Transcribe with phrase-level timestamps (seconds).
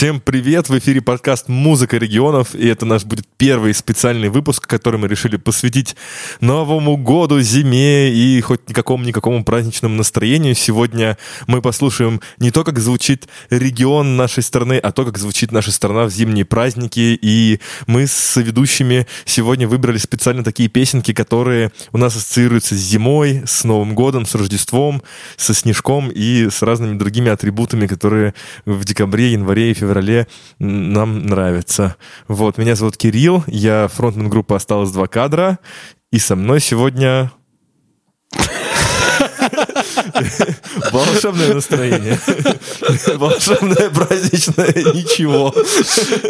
[0.00, 0.70] Всем привет!
[0.70, 5.36] В эфире подкаст «Музыка регионов», и это наш будет первый специальный выпуск, который мы решили
[5.36, 5.94] посвятить
[6.40, 10.54] Новому году, зиме и хоть никакому-никакому праздничному настроению.
[10.54, 15.70] Сегодня мы послушаем не то, как звучит регион нашей страны, а то, как звучит наша
[15.70, 17.18] страна в зимние праздники.
[17.20, 23.42] И мы с ведущими сегодня выбрали специально такие песенки, которые у нас ассоциируются с зимой,
[23.44, 25.02] с Новым годом, с Рождеством,
[25.36, 28.32] со снежком и с разными другими атрибутами, которые
[28.64, 29.89] в декабре, январе и феврале
[30.58, 31.96] нам нравится.
[32.28, 35.58] Вот, меня зовут Кирилл, я фронтмен группы «Осталось два кадра»,
[36.10, 37.30] и со мной сегодня
[40.92, 42.18] Волшебное настроение.
[43.16, 45.54] Волшебное, праздничное ничего.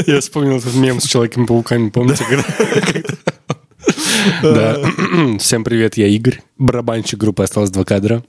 [0.06, 2.24] Я вспомнил этот мем с Человеками-пауками, помните?
[4.42, 4.76] Да.
[5.38, 8.22] Всем привет, я Игорь, барабанщик группы «Осталось два кадра».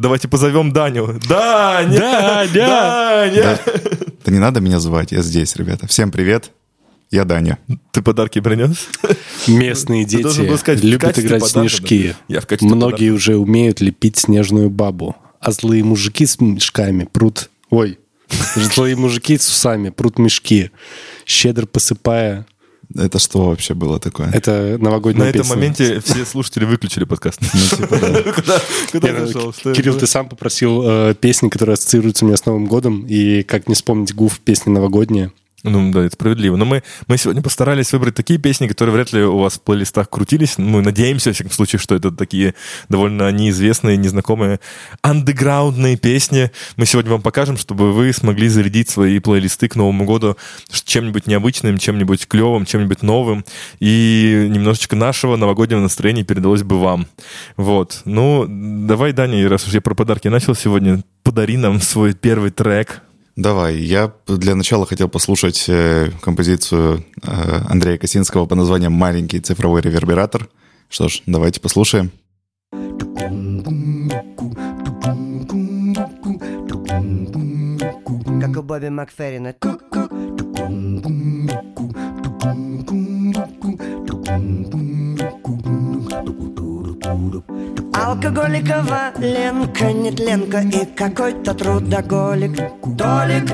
[0.00, 1.20] Давайте позовем Даню.
[1.28, 1.98] Даня!
[2.00, 2.48] Даня!
[2.54, 3.60] Даня!
[4.24, 5.86] Да не надо меня звать, я здесь, ребята.
[5.86, 6.52] Всем привет,
[7.10, 7.58] я Даня.
[7.92, 8.88] Ты подарки принес?
[9.46, 12.16] Местные дети сказать, любят играть в снежки.
[12.28, 13.12] Я в Многие подарка.
[13.12, 15.16] уже умеют лепить снежную бабу.
[15.38, 17.50] А злые мужики с мешками прут...
[17.68, 17.98] Ой,
[18.54, 20.70] злые мужики с усами прут мешки,
[21.26, 22.46] щедро посыпая
[22.96, 24.30] это что вообще было такое?
[24.32, 25.44] Это новогодняя На песня.
[25.44, 27.40] этом моменте все слушатели выключили подкаст.
[27.40, 27.96] Ну, типа,
[29.74, 33.68] Кирилл, ты сам попросил э, песни, которые ассоциируются у меня с Новым годом, и как
[33.68, 35.32] не вспомнить гуф песни новогодние.
[35.62, 36.56] Ну да, это справедливо.
[36.56, 40.08] Но мы, мы сегодня постарались выбрать такие песни, которые вряд ли у вас в плейлистах
[40.08, 40.56] крутились.
[40.56, 42.54] Мы надеемся, во всяком случае, что это такие
[42.88, 44.60] довольно неизвестные, незнакомые,
[45.02, 46.50] андеграундные песни.
[46.76, 50.36] Мы сегодня вам покажем, чтобы вы смогли зарядить свои плейлисты к Новому году
[50.90, 53.44] чем-нибудь необычным, чем-нибудь клевым, чем-нибудь новым.
[53.80, 57.06] И немножечко нашего новогоднего настроения передалось бы вам.
[57.56, 58.00] Вот.
[58.06, 63.02] Ну, давай, Даня, раз уж я про подарки начал сегодня, подари нам свой первый трек.
[63.40, 69.80] Давай, я для начала хотел послушать э, композицию э, Андрея Косинского по названием «Маленький цифровой
[69.80, 70.50] ревербератор».
[70.90, 72.10] Что ж, давайте послушаем.
[78.42, 79.54] Как у Бобби Макферрина.
[88.10, 92.56] Алкоголикова Ленка, нетленка и какой-то трудоголик.
[92.98, 93.46] Толик.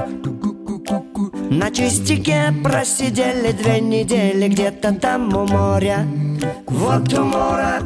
[1.50, 6.06] На чистике просидели две недели где-то там у моря.
[6.68, 7.82] Вот у моря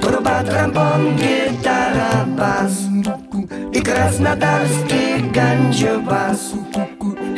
[0.00, 2.86] Труба, тромбон, гитара, бас
[3.74, 6.52] И краснодарский ганджубас.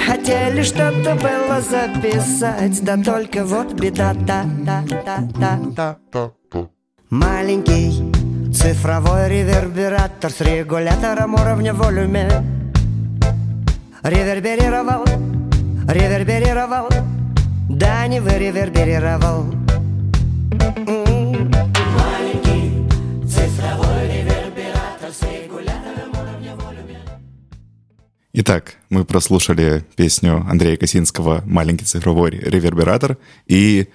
[0.06, 6.30] Хотели что-то было записать Да только вот беда, да, да, да, да, да, да.
[7.10, 8.17] Маленький
[8.52, 12.28] цифровой ревербератор с регулятором уровня волюме
[14.02, 15.04] Реверберировал,
[15.88, 16.88] реверберировал,
[17.68, 19.44] да не вы реверберировал.
[21.96, 22.88] Маленький
[23.26, 27.00] цифровой ревербератор с регулятором уровня волюме
[28.32, 33.88] Итак, мы прослушали песню Андрея Косинского «Маленький цифровой ревербератор» и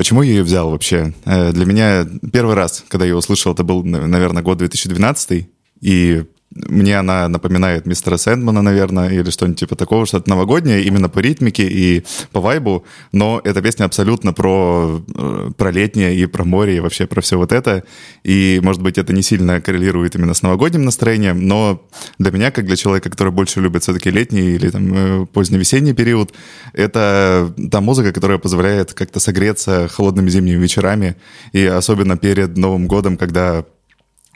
[0.00, 1.12] Почему я ее взял вообще?
[1.26, 5.46] Э, для меня первый раз, когда я услышал, это был, наверное, год 2012,
[5.82, 11.20] и мне она напоминает мистера Сэндмана, наверное, или что-нибудь типа такого, что-то новогоднее, именно по
[11.20, 16.76] ритмике и по вайбу, но эта песня абсолютно про, э, про летнее и про море,
[16.76, 17.84] и вообще про все вот это,
[18.24, 21.86] и, может быть, это не сильно коррелирует именно с новогодним настроением, но
[22.18, 26.32] для меня, как для человека, который больше любит все-таки летний или там э, поздневесенний период,
[26.72, 31.14] это та музыка, которая позволяет как-то согреться холодными зимними вечерами,
[31.52, 33.64] и особенно перед Новым годом, когда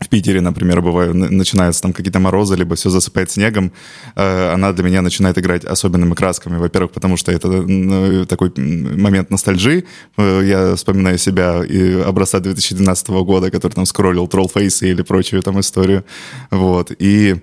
[0.01, 3.73] в Питере, например, бывают, начинаются там какие-то морозы, либо все засыпает снегом,
[4.17, 6.59] э, она для меня начинает играть особенными красками.
[6.59, 9.85] Во-первых, потому что это ну, такой момент ностальжи.
[10.17, 15.61] Э, я вспоминаю себя и образца 2012 года, который там скроллил Trollface или прочую там
[15.61, 16.05] историю.
[16.51, 16.93] Вот.
[16.99, 17.37] И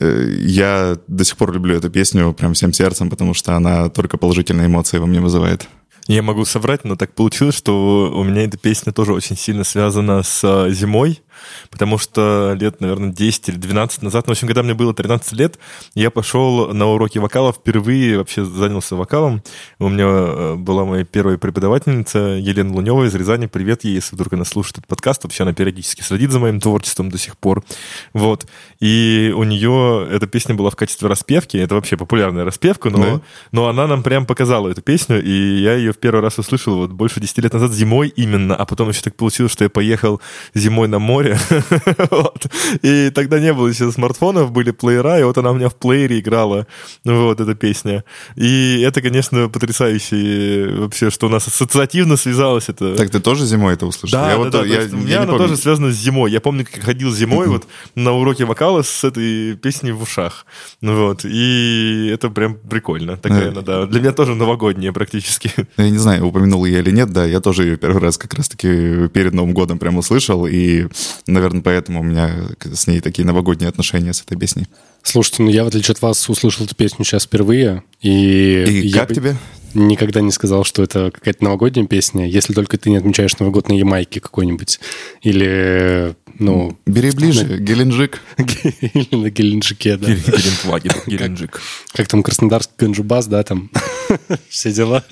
[0.00, 4.66] я до сих пор люблю эту песню прям всем сердцем, потому что она только положительные
[4.68, 5.68] эмоции во мне вызывает.
[6.08, 10.22] Я могу соврать, но так получилось, что у меня эта песня тоже очень сильно связана
[10.22, 11.20] с зимой
[11.70, 15.32] потому что лет, наверное, 10 или 12 назад, ну, в общем, когда мне было 13
[15.32, 15.58] лет,
[15.94, 19.42] я пошел на уроки вокала, впервые вообще занялся вокалом.
[19.78, 23.46] У меня э, была моя первая преподавательница Елена Лунева из Рязани.
[23.46, 25.24] Привет ей, если вдруг она слушает этот подкаст.
[25.24, 27.64] Вообще она периодически следит за моим творчеством до сих пор.
[28.12, 28.46] Вот.
[28.80, 31.56] И у нее эта песня была в качестве распевки.
[31.56, 33.20] Это вообще популярная распевка, но, да.
[33.52, 36.90] но она нам прям показала эту песню, и я ее в первый раз услышал вот
[36.90, 40.20] больше 10 лет назад зимой именно, а потом еще так получилось, что я поехал
[40.54, 41.38] зимой на море, море.
[42.10, 42.46] вот.
[42.82, 46.20] И тогда не было еще смартфонов, были плеера, и вот она у меня в плеере
[46.20, 46.66] играла,
[47.04, 48.04] вот эта песня.
[48.36, 52.94] И это, конечно, потрясающе вообще, что у нас ассоциативно связалось это.
[52.96, 54.18] Так ты тоже зимой это услышал?
[54.18, 54.64] Да, я да, вот, да.
[54.64, 56.30] Я, у меня я она тоже связана с зимой.
[56.30, 60.46] Я помню, как ходил зимой вот на уроке вокала с этой песней в ушах.
[60.80, 61.24] Вот.
[61.24, 63.16] И это прям прикольно.
[63.16, 63.86] Такая, ну, да.
[63.86, 65.52] Для меня тоже новогодняя практически.
[65.76, 69.08] Я не знаю, упомянул я или нет, да, я тоже ее первый раз как раз-таки
[69.08, 70.86] перед Новым годом прям услышал, и,
[71.26, 74.66] наверное, поэтому у меня с ней такие новогодние отношения с этой песней.
[75.02, 78.64] Слушайте, ну я, в отличие от вас, услышал эту песню сейчас впервые, и...
[78.66, 79.14] И я как бы...
[79.14, 79.36] тебе?
[79.74, 83.68] никогда не сказал, что это какая-то новогодняя песня, если только ты не отмечаешь Новый год
[83.68, 84.80] на Ямайке какой-нибудь.
[85.22, 86.78] Или, ну...
[86.86, 87.56] Бери ближе, на...
[87.58, 88.20] Геленджик.
[88.36, 90.08] Или на Геленджике, да.
[90.08, 91.60] Гелендваген, Геленджик.
[91.92, 93.70] Как там Краснодарский Ганджубас, да, там
[94.48, 95.04] все дела.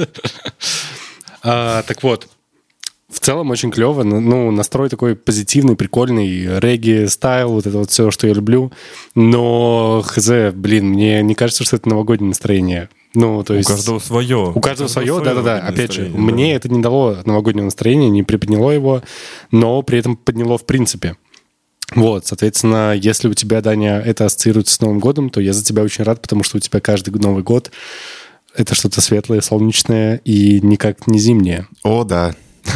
[1.43, 2.29] А, так вот,
[3.11, 4.03] в целом очень клево.
[4.03, 8.73] Ну, настрой такой позитивный, прикольный, регги, стайл, вот это вот все, что я люблю.
[9.15, 12.89] Но, хз, блин, мне не кажется, что это новогоднее настроение.
[13.15, 13.69] Ну, то есть...
[13.69, 14.53] У каждого свое.
[14.55, 15.59] У каждого свое, да-да-да.
[15.59, 16.19] Опять же, да.
[16.19, 19.03] мне это не дало новогоднего настроения, не приподняло его,
[19.51, 21.17] но при этом подняло в принципе.
[21.97, 25.83] Вот, соответственно, если у тебя, Даня, это ассоциируется с Новым годом, то я за тебя
[25.83, 27.73] очень рад, потому что у тебя каждый Новый год
[28.55, 31.67] это что-то светлое, солнечное и никак не зимнее.
[31.83, 32.35] О, да.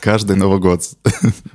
[0.00, 0.82] Каждый Новый год.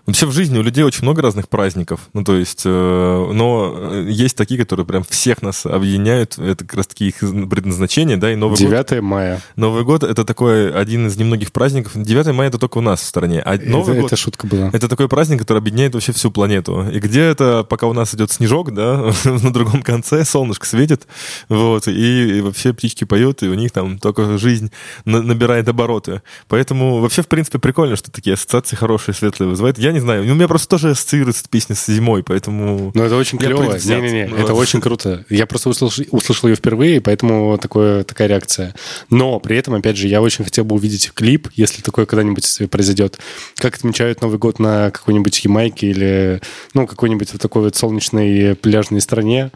[0.06, 2.10] Вообще в жизни у людей очень много разных праздников.
[2.14, 6.38] Ну, то есть, э, но есть такие, которые прям всех нас объединяют.
[6.38, 9.02] Это как раз таки их предназначение, да, и Новый 9 год.
[9.02, 9.42] мая.
[9.56, 11.94] Новый год— это такой один из немногих праздников.
[11.96, 13.42] 9 мая— это только у нас в стране.
[13.42, 14.12] А Новый это, год...
[14.12, 14.70] Это шутка была.
[14.72, 16.88] Это такой праздник, который объединяет вообще всю планету.
[16.88, 21.08] И где это, пока у нас идет снежок, да, на другом конце солнышко светит,
[21.50, 24.72] вот, и, и вообще птички поют, и у них там только жизнь
[25.04, 26.22] на, набирает обороты.
[26.48, 29.78] Поэтому вообще, в принципе, прикольно, что такие ассоциации хорошие, светлые вызывают.
[29.78, 32.92] Я не знаю, у меня просто тоже ассоциируется песня с зимой, поэтому...
[32.94, 33.78] Ну, это очень клево.
[33.78, 35.26] Не-не-не, ну, это очень круто.
[35.30, 38.76] Я просто услышал, услышал ее впервые, поэтому такое, такая реакция.
[39.10, 43.20] Но при этом, опять же, я очень хотел бы увидеть клип, если такое когда-нибудь произойдет.
[43.58, 46.42] Как отмечают Новый год на какой-нибудь Ямайке или,
[46.74, 49.52] ну, какой-нибудь вот такой вот солнечной пляжной стране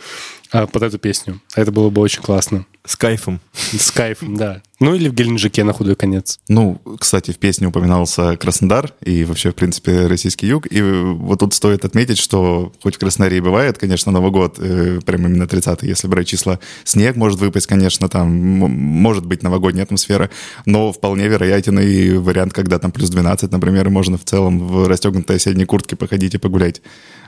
[0.51, 1.41] а, под эту песню.
[1.55, 2.65] Это было бы очень классно.
[2.85, 3.39] С кайфом.
[3.53, 4.61] С кайфом, да.
[4.79, 6.39] Ну или в Геленджике на худой конец.
[6.47, 10.67] Ну, кстати, в песне упоминался Краснодар и вообще, в принципе, российский юг.
[10.71, 14.99] И вот тут стоит отметить, что хоть в Краснодаре и бывает, конечно, Новый год, э,
[15.05, 20.29] прям именно 30 если брать числа, снег может выпасть, конечно, там может быть новогодняя атмосфера,
[20.65, 24.87] но вполне вероятен и вариант, когда там плюс 12, например, и можно в целом в
[24.87, 26.81] расстегнутой осенней куртке походить и погулять.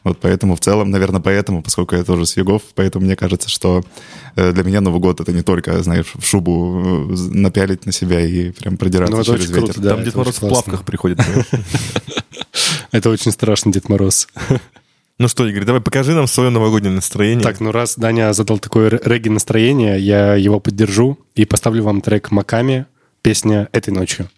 [0.04, 3.84] Вот поэтому в целом, наверное, поэтому, поскольку я тоже с югов, поэтому мне кажется, что
[4.36, 8.22] э, для меня Новый год это не только, знаешь, в шубу э, напялить на себя
[8.22, 9.74] и прям продираться ну, через ветер.
[9.74, 11.20] Круто, да, Там Дед Мороз в плавках приходит.
[12.92, 14.28] Это очень страшно, Дед Мороз.
[15.20, 17.44] Ну что, Игорь, давай покажи нам свое новогоднее настроение.
[17.44, 22.32] Так, ну раз Даня задал такое регги настроение, я его поддержу и поставлю вам трек
[22.32, 22.88] Маками,
[23.22, 24.32] песня «Этой ночью».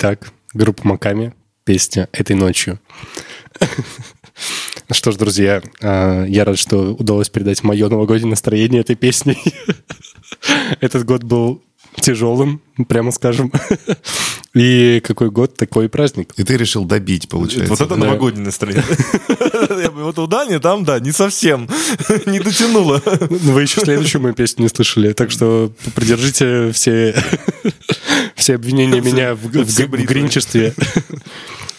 [0.00, 2.78] Итак, группа Маками, песня «Этой ночью».
[3.60, 9.42] Ну что ж, друзья, а, я рад, что удалось передать мое новогоднее настроение этой песней.
[10.80, 11.64] Этот год был
[12.00, 13.52] тяжелым, прямо скажем.
[14.54, 16.32] И какой год, такой праздник.
[16.36, 17.70] И ты решил добить, получается.
[17.70, 18.06] Вот это да.
[18.06, 18.84] новогоднее настроение.
[19.90, 21.68] Вот у Дани там, да, не совсем,
[22.26, 23.02] не дотянуло.
[23.28, 27.14] Ну, вы еще следующую мою песню не слышали, так что придержите все,
[28.38, 30.74] все обвинения меня в, в, в гринчестве.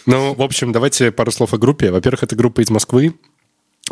[0.05, 1.91] Ну, в общем, давайте пару слов о группе.
[1.91, 3.13] Во-первых, это группа из Москвы.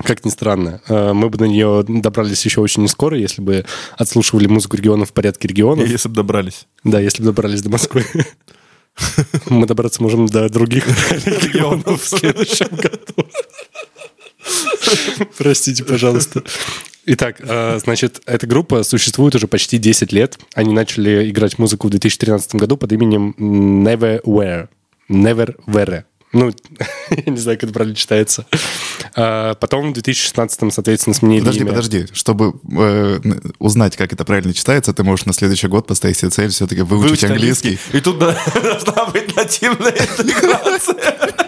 [0.03, 3.65] Как ни странно, э, мы бы на нее добрались еще очень не скоро, если бы
[3.97, 5.87] отслушивали музыку регионов в порядке регионов.
[5.87, 6.65] Если бы добрались.
[6.83, 8.03] Да, если бы добрались до Москвы.
[9.49, 10.87] Мы добраться можем до других
[11.27, 13.29] регионов в следующем году.
[15.37, 16.41] Простите, пожалуйста.
[17.09, 20.37] Итак, э, значит, эта группа существует уже почти 10 лет.
[20.53, 24.67] Они начали играть музыку в 2013 году под именем Neverwhere.
[25.09, 26.03] Neverwhere.
[26.33, 26.51] Ну,
[27.09, 28.45] я не знаю, как это правильно читается.
[29.15, 31.69] А потом в 2016-м, соответственно, сменили Подожди, имя.
[31.69, 32.05] подожди.
[32.11, 33.19] Чтобы э,
[33.59, 37.09] узнать, как это правильно читается, ты можешь на следующий год поставить себе цель все-таки выучить,
[37.09, 37.67] выучить английский.
[37.69, 37.97] английский.
[37.97, 41.46] И тут должна быть нативная интеграция.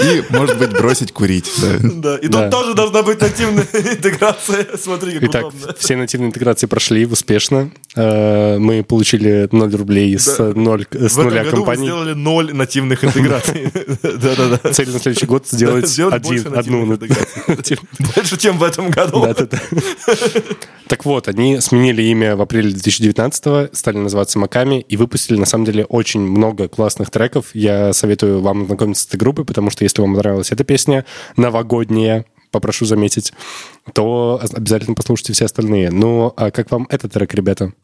[0.00, 1.50] И, может быть, бросить курить.
[1.58, 2.16] Да, да.
[2.18, 2.50] и тут да.
[2.50, 4.66] тоже должна быть нативная интеграция.
[4.78, 5.74] Смотри, как Итак, удобно.
[5.78, 7.70] все нативные интеграции прошли успешно.
[7.94, 10.38] Э, мы получили 0 рублей с.
[10.38, 11.80] 0, с В нуля этом компании.
[11.80, 13.72] мы сделали 0 нативных интеграций.
[14.02, 14.72] Да-да-да.
[14.72, 16.86] Цель на следующий год сделать один, одну.
[18.14, 19.22] Больше, чем в этом году.
[19.22, 19.58] Да-да-да.
[20.88, 25.64] Так вот, они сменили имя в апреле 2019-го, стали называться Маками и выпустили, на самом
[25.64, 27.46] деле, очень много классных треков.
[27.54, 31.04] Я советую вам ознакомиться с этой группой, потому что если вам понравилась эта песня
[31.36, 32.24] новогодняя,
[32.56, 33.34] попрошу заметить,
[33.92, 35.90] то обязательно послушайте все остальные.
[35.90, 37.72] Ну, а как вам этот трек, ребята?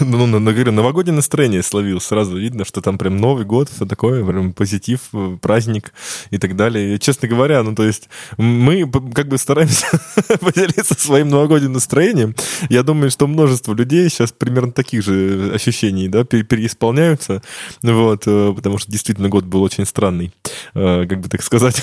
[0.00, 2.00] Ну, ну, ну, говорю, новогоднее настроение словил.
[2.00, 5.92] Сразу видно, что там прям Новый год, все такое, прям позитив, э, праздник
[6.30, 6.98] и так далее.
[6.98, 9.86] Честно говоря, ну, то есть мы как бы стараемся
[10.40, 12.34] поделиться своим новогодним настроением.
[12.70, 17.40] Я думаю, что множество людей сейчас примерно таких же ощущений, да, переисполняются.
[17.82, 20.32] Вот, э, потому что действительно год был очень странный.
[20.74, 21.82] Э, как бы так сказать,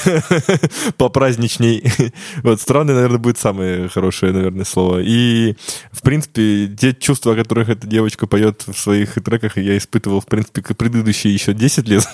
[0.98, 1.84] попраздничней.
[2.44, 5.00] Вот, странный, наверное, будет самое хорошее, наверное, слово.
[5.02, 5.56] И,
[5.92, 10.26] в принципе, те чувства, о которых эта девочка поет в своих треках, я испытывал, в
[10.26, 12.08] принципе, как предыдущие еще 10 лет,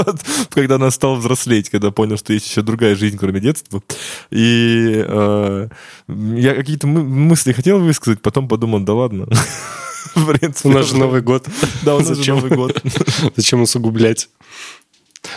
[0.50, 3.82] когда она стала взрослеть, когда понял, что есть еще другая жизнь, кроме детства.
[4.30, 5.68] И э,
[6.08, 9.26] я какие-то мысли хотел высказать, потом подумал, да ладно.
[10.14, 11.46] В принципе, у нас же Новый год.
[11.82, 12.82] Да, у нас же Новый год.
[13.36, 14.28] Зачем усугублять?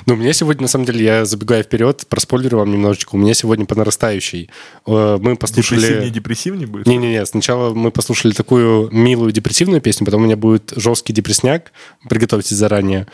[0.06, 3.16] Ну, у меня сегодня, на самом деле, я забегаю вперед, проспойлерю вам немножечко.
[3.16, 4.50] У меня сегодня по нарастающей.
[4.86, 5.82] Э, мы послушали...
[5.82, 6.88] Депрессивнее, депрессивнее будет?
[6.88, 11.72] Не-не-не, сначала мы послушали такую милую депрессивную песню, потом у меня будет жесткий депрессняк.
[12.08, 13.08] Приготовьтесь заранее.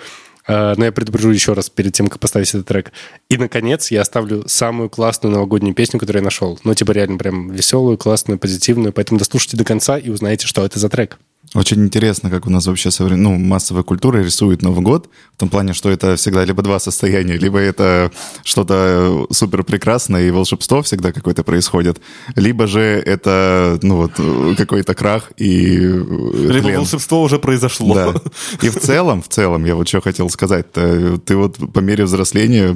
[0.48, 2.92] Э, но я предупрежу еще раз перед тем, как поставить этот трек.
[3.30, 6.60] И, наконец, я оставлю самую классную новогоднюю песню, которую я нашел.
[6.64, 8.94] Ну, типа, реально прям веселую, классную, позитивную.
[8.94, 11.20] Поэтому дослушайте до конца и узнаете, что это за трек.
[11.54, 13.24] Очень интересно, как у нас вообще соврем...
[13.24, 17.36] ну, массовая культура рисует Новый год, в том плане, что это всегда либо два состояния,
[17.36, 18.10] либо это
[18.44, 22.00] что-то супер прекрасное и волшебство всегда какое-то происходит,
[22.36, 24.14] либо же это, ну вот,
[24.58, 26.78] какой-то крах и Либо тлен.
[26.78, 27.96] волшебство уже произошло.
[27.96, 28.14] Да.
[28.62, 32.62] И в целом, в целом, я вот что хотел сказать, ты вот по мере взросления
[32.62, 32.76] Э,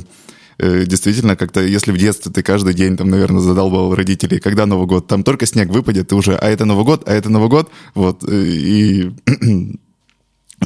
[0.60, 5.08] действительно как-то, если в детстве ты каждый день, там, наверное, задалбал родителей, когда Новый год,
[5.08, 8.24] там только снег выпадет, ты уже, а это Новый год, а это Новый год, вот,
[8.28, 9.12] э, и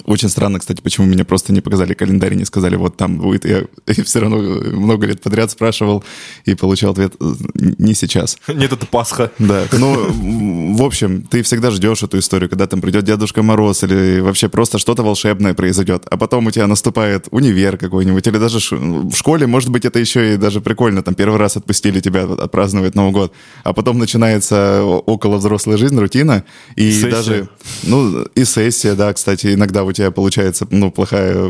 [0.06, 3.46] очень странно, кстати, почему меня просто не показали календарь, не сказали, вот там будет.
[3.46, 6.04] Я, я все равно много лет подряд спрашивал
[6.46, 8.38] и получал ответ не сейчас.
[8.48, 9.32] Нет, это Пасха.
[9.40, 9.66] Да.
[9.80, 14.50] Ну, в общем, ты всегда ждешь эту историю, когда там придет Дедушка Мороз или вообще
[14.50, 16.06] просто что-то волшебное произойдет.
[16.10, 20.34] А потом у тебя наступает универ какой-нибудь или даже в школе, может быть, это еще
[20.34, 21.02] и даже прикольно.
[21.02, 23.34] Там первый раз отпустили тебя отпраздновать Новый год.
[23.64, 26.44] А потом начинается около взрослая жизнь, рутина.
[26.76, 27.10] И сессия.
[27.10, 27.50] даже...
[27.84, 31.50] Ну, и сессия, да, кстати, иногда у тебя получается, ну, плохая,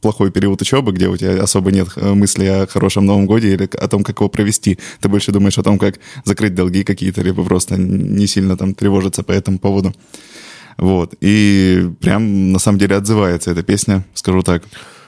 [0.00, 3.68] плохой период учебы, где у тебя особо нет э, мысли о хорошем Новом Годе или
[3.78, 4.78] о том, как его провести.
[5.00, 9.22] Ты больше думаешь о том, как закрыть долги какие-то, либо просто не сильно там тревожиться
[9.22, 9.94] по этому поводу.
[10.78, 11.14] Вот.
[11.20, 14.62] И прям на самом деле отзывается эта песня, скажу так.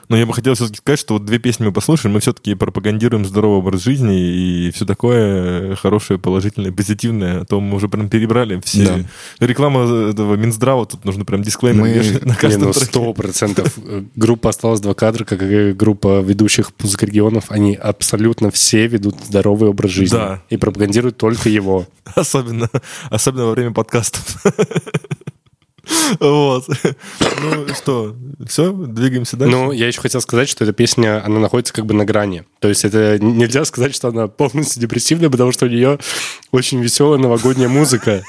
[0.08, 3.24] Но я бы хотел все-таки сказать, что вот две песни мы послушаем, мы все-таки пропагандируем
[3.24, 7.40] здоровый образ жизни и все такое хорошее, положительное, позитивное.
[7.40, 9.06] А то мы уже прям перебрали все.
[9.38, 9.46] Да.
[9.46, 12.20] Реклама этого Минздрава, тут нужно прям дисклеймер мы...
[12.26, 13.78] на каждом ну, сто процентов.
[14.16, 19.90] Группа «Осталось два кадра», как и группа ведущих музыкорегионов, они абсолютно все ведут здоровый образ
[19.90, 20.16] жизни.
[20.16, 20.42] Да.
[20.50, 21.86] И пропагандируют только его.
[22.14, 22.68] Особенно,
[23.10, 24.44] особенно во время подкастов.
[26.20, 26.64] Вот.
[27.42, 29.56] Ну что, все, двигаемся дальше.
[29.56, 32.44] Ну, я еще хотел сказать, что эта песня, она находится как бы на грани.
[32.60, 35.98] То есть это нельзя сказать, что она полностью депрессивная, потому что у нее
[36.52, 38.22] очень веселая новогодняя музыка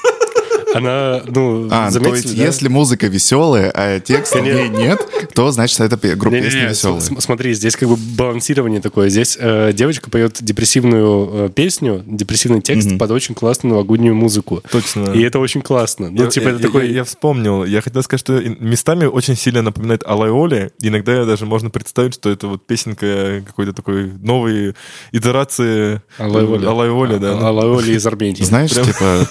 [0.74, 2.44] она, ну, а, заметили, то есть, да?
[2.44, 5.00] если музыка веселая, а текста ней нет,
[5.34, 7.00] то значит, это группа песни веселая.
[7.00, 9.08] Смотри, здесь как бы балансирование такое.
[9.08, 12.98] Здесь э, девочка поет депрессивную э, песню, депрессивный текст mm-hmm.
[12.98, 14.62] под очень классную новогоднюю музыку.
[14.70, 15.12] Точно.
[15.12, 16.10] И это очень классно.
[16.10, 16.88] Ну, я, типа, я, это я, такой...
[16.88, 17.64] я, я вспомнил.
[17.64, 20.72] Я хотел сказать, что местами очень сильно напоминает Алайоли.
[20.80, 24.74] Иногда даже можно представить, что это вот песенка какой-то такой новой
[25.12, 26.66] итерации Алайоли.
[26.66, 27.38] Алайоли, да.
[27.38, 28.42] Алайоли из Армении.
[28.42, 29.26] Знаешь, типа,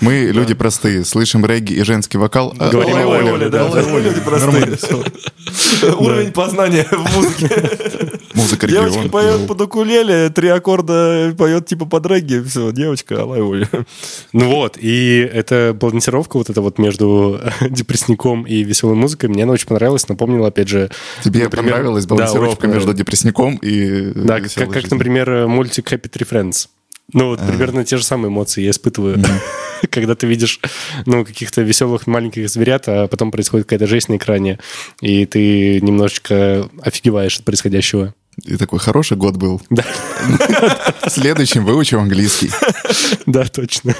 [0.00, 1.04] мы люди простые.
[1.04, 2.54] Слышим регги и женский вокал.
[2.58, 3.68] А, Говорим о Оле, да.
[3.68, 4.78] Люди простые.
[5.98, 7.50] Уровень познания в музыке.
[8.34, 8.90] Музыка региона.
[8.90, 12.42] Девочка поет под укулеле, три аккорда поет типа под регги.
[12.46, 13.68] Все, девочка, алай Оля.
[14.32, 19.52] Ну вот, и эта балансировка вот эта вот между депрессником и веселой музыкой, мне она
[19.52, 20.08] очень понравилась.
[20.08, 20.90] Напомнила, опять же...
[21.22, 26.68] Тебе понравилась балансировка между депрессником и Да, как, например, мультик Happy Tree Friends.
[27.12, 29.22] Ну, вот примерно те же самые эмоции я испытываю,
[29.90, 30.60] когда ты видишь,
[31.06, 34.58] ну, каких-то веселых маленьких зверят, а потом происходит какая-то жесть на экране,
[35.00, 38.14] и ты немножечко офигеваешь от происходящего.
[38.42, 39.62] И такой хороший год был.
[39.70, 39.84] Да.
[41.08, 42.50] Следующим выучим английский.
[43.26, 43.94] Да, точно.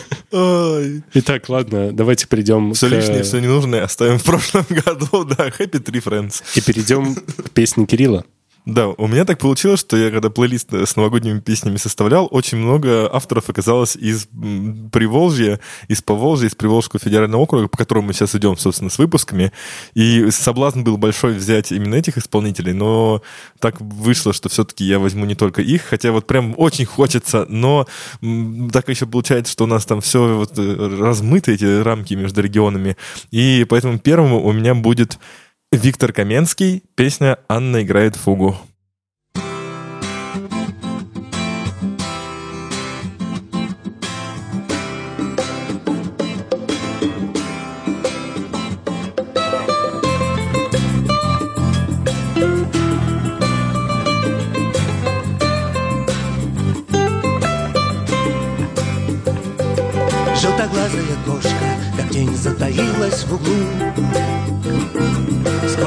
[1.15, 5.25] Итак, ладно, давайте перейдем Все лишнее, все ненужное оставим в прошлом году.
[5.25, 6.43] Да, Happy Tree Friends.
[6.55, 8.25] И перейдем к песне Кирилла.
[8.67, 13.15] Да, у меня так получилось, что я когда плейлист с новогодними песнями составлял, очень много
[13.15, 14.27] авторов оказалось из
[14.91, 19.53] Приволжья, из Поволжья, из Приволжского федерального округа, по которому мы сейчас идем, собственно, с выпусками.
[19.93, 23.21] И соблазн был большой взять именно этих исполнителей, но
[23.59, 27.87] так вышло, что все-таки я возьму не только их, хотя вот прям очень хочется, но
[28.73, 32.97] так еще получается, что у нас там все вот э, размыто, эти рамки между регионами.
[33.31, 35.19] И поэтому первым у меня будет
[35.75, 38.57] Виктор Каменский, песня «Анна играет фугу».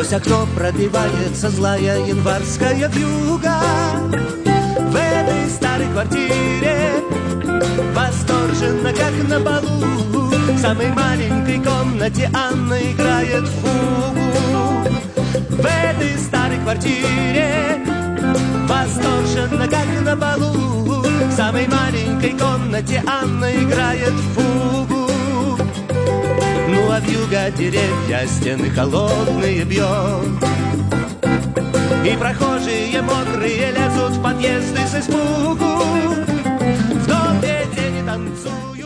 [0.08, 3.60] Сквозь окно пробивается злая январская вьюга.
[4.80, 7.04] В этой старой квартире
[7.94, 14.88] Восторженно, как на балу В самой маленькой комнате Анна играет фугу.
[15.50, 17.82] В этой старой квартире
[18.66, 24.97] Восторженно, как на балу В самой маленькой комнате Анна играет фугу
[26.78, 30.44] ну а вьюга деревья стены холодные бьет.
[32.06, 35.58] И прохожие мокрые лезут в подъезды с испугу.
[36.94, 38.77] В доме тени танцуют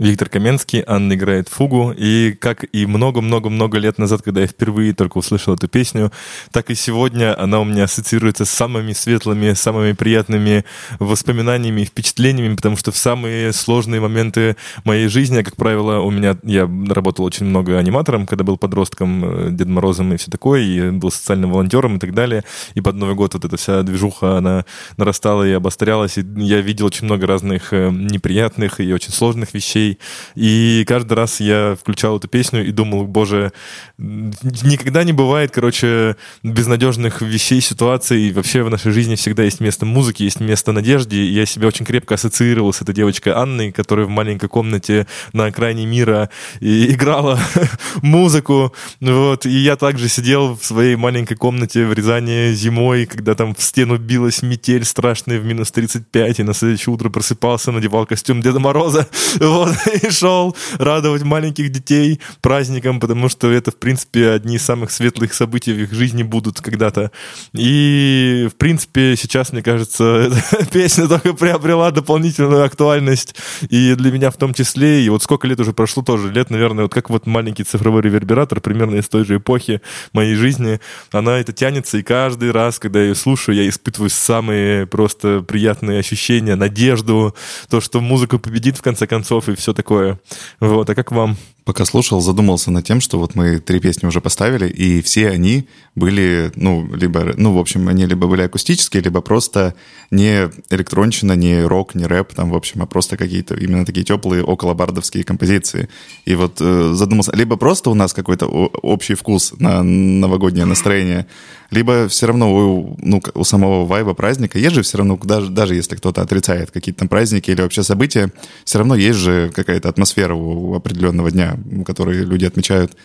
[0.00, 1.92] Виктор Каменский, Анна играет фугу.
[1.94, 6.10] И как и много-много-много лет назад, когда я впервые только услышал эту песню,
[6.52, 10.64] так и сегодня она у меня ассоциируется с самыми светлыми, самыми приятными
[11.00, 16.38] воспоминаниями и впечатлениями, потому что в самые сложные моменты моей жизни, как правило, у меня,
[16.44, 20.90] я работал очень много аниматором, когда был подростком, э, Дед Морозом и все такое, и
[20.92, 22.44] был социальным волонтером и так далее.
[22.72, 24.64] И под Новый год вот эта вся движуха, она
[24.96, 29.89] нарастала и обострялась, и я видел очень много разных э, неприятных и очень сложных вещей,
[29.90, 29.98] людей.
[30.34, 33.52] И каждый раз я включал эту песню и думал, боже,
[33.98, 38.32] никогда не бывает, короче, безнадежных вещей, ситуаций.
[38.32, 41.16] Вообще в нашей жизни всегда есть место музыки, есть место надежде.
[41.16, 45.46] И я себя очень крепко ассоциировал с этой девочкой Анной, которая в маленькой комнате на
[45.46, 47.38] окраине мира и играла
[48.02, 48.72] музыку.
[49.00, 49.46] Вот.
[49.46, 53.96] И я также сидел в своей маленькой комнате в Рязани зимой, когда там в стену
[53.96, 59.06] билась метель страшная в минус 35, и на следующее утро просыпался, надевал костюм Деда Мороза.
[59.40, 59.74] Вот.
[60.02, 65.34] и шел радовать маленьких детей праздником, потому что это, в принципе, одни из самых светлых
[65.34, 67.10] событий в их жизни будут когда-то.
[67.52, 70.30] И, в принципе, сейчас, мне кажется,
[70.72, 73.34] песня только приобрела дополнительную актуальность.
[73.68, 75.04] И для меня в том числе.
[75.04, 76.32] И вот сколько лет уже прошло тоже.
[76.32, 79.80] Лет, наверное, вот как вот маленький цифровой ревербератор, примерно из той же эпохи
[80.12, 80.80] моей жизни.
[81.12, 86.00] Она это тянется, и каждый раз, когда я ее слушаю, я испытываю самые просто приятные
[86.00, 87.34] ощущения, надежду,
[87.68, 90.18] то, что музыка победит в конце концов, и все все такое.
[90.58, 91.36] Вот, а как вам?
[91.64, 95.68] Пока слушал, задумался над тем, что вот мы три песни уже поставили, и все они
[95.94, 99.74] были, ну, либо, ну, в общем, они либо были акустические, либо просто
[100.10, 104.42] не электронщина, не рок, не рэп, там, в общем, а просто какие-то именно такие теплые
[104.42, 105.88] околобардовские композиции.
[106.24, 111.26] И вот э, задумался, либо просто у нас какой-то общий вкус на новогоднее настроение,
[111.70, 115.74] либо все равно у, ну, у самого вайба праздника есть же все равно, даже, даже
[115.74, 118.32] если кто-то отрицает какие-то там праздники или вообще события,
[118.64, 121.49] все равно есть же какая-то атмосфера у определенного дня,
[121.86, 122.96] который люди отмечают.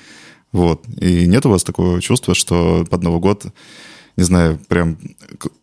[0.51, 0.83] Вот.
[0.99, 3.45] И нет у вас такого чувства, что под Новый год
[4.17, 4.97] не знаю, прям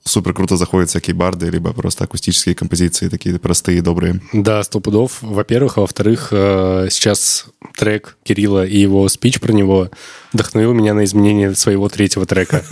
[0.04, 4.20] супер круто заходят всякие барды, либо просто акустические композиции такие простые, добрые.
[4.32, 5.78] Да, сто пудов, во-первых.
[5.78, 7.46] А во-вторых, э, сейчас
[7.78, 9.90] трек Кирилла и его спич про него
[10.32, 12.64] вдохновил меня на изменение своего третьего трека.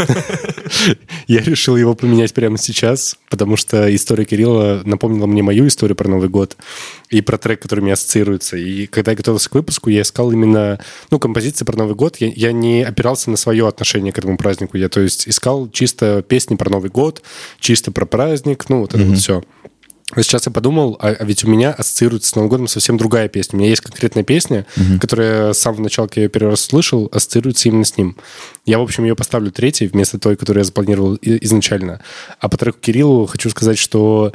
[1.26, 6.08] Я решил его поменять прямо сейчас, потому что история Кирилла напомнила мне мою историю про
[6.08, 6.56] Новый год
[7.08, 8.56] и про трек, который мне ассоциируется.
[8.56, 12.16] И когда я готовился к выпуску, я искал именно, ну, композиции про Новый год.
[12.18, 14.76] Я, я не опирался на свое отношение к этому празднику.
[14.76, 17.22] Я, то есть, искал чисто песни про Новый год,
[17.58, 19.42] чисто про праздник, ну, вот это вот все.
[20.16, 23.56] Сейчас я подумал, а, а ведь у меня ассоциируется с Новым годом совсем другая песня.
[23.56, 24.98] У меня есть конкретная песня, uh-huh.
[24.98, 28.16] которая с самого начала, когда я ее первый раз слышал, ассоциируется именно с ним.
[28.66, 32.00] Я, в общем, ее поставлю третьей вместо той, которую я запланировал изначально.
[32.40, 34.32] А по треку Кириллу хочу сказать, что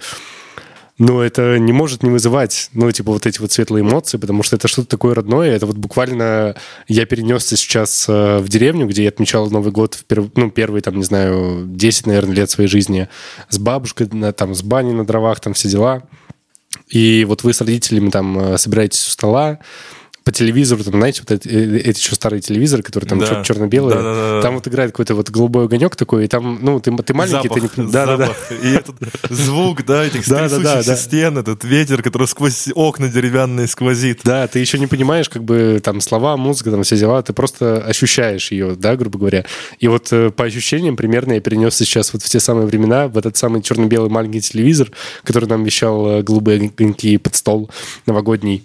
[0.97, 4.55] но это не может не вызывать, ну, типа, вот эти вот светлые эмоции, потому что
[4.55, 5.51] это что-то такое родное.
[5.51, 6.55] Это вот буквально
[6.87, 10.31] я перенесся сейчас э, в деревню, где я отмечал Новый год, в перв...
[10.35, 13.09] ну, первые, там, не знаю, 10, наверное, лет своей жизни
[13.49, 16.03] с бабушкой, там, с баней на дровах, там, все дела.
[16.87, 19.59] И вот вы с родителями там э, собираетесь у стола,
[20.25, 23.43] по телевизору, там, знаете, вот эти, э, эти еще старые телевизоры, которые там да.
[23.43, 24.41] черно-белые, да, да, да.
[24.41, 27.71] там вот играет какой-то вот голубой огонек такой, и там, ну, ты, ты маленький, запах,
[27.71, 27.87] ты не...
[27.91, 28.33] Да, да, да.
[28.63, 28.95] И этот
[29.29, 30.95] звук, да, этих да, да, да, да.
[30.95, 34.21] стен, этот ветер, который сквозь окна деревянные сквозит.
[34.23, 37.77] Да, ты еще не понимаешь, как бы, там, слова, музыка, там, все дела, ты просто
[37.77, 39.45] ощущаешь ее, да, грубо говоря.
[39.77, 43.17] И вот э, по ощущениям примерно я перенес сейчас вот в те самые времена, в
[43.19, 44.89] этот самый черно-белый маленький телевизор,
[45.23, 47.69] который нам вещал э, голубые огоньки под стол
[48.07, 48.63] новогодний.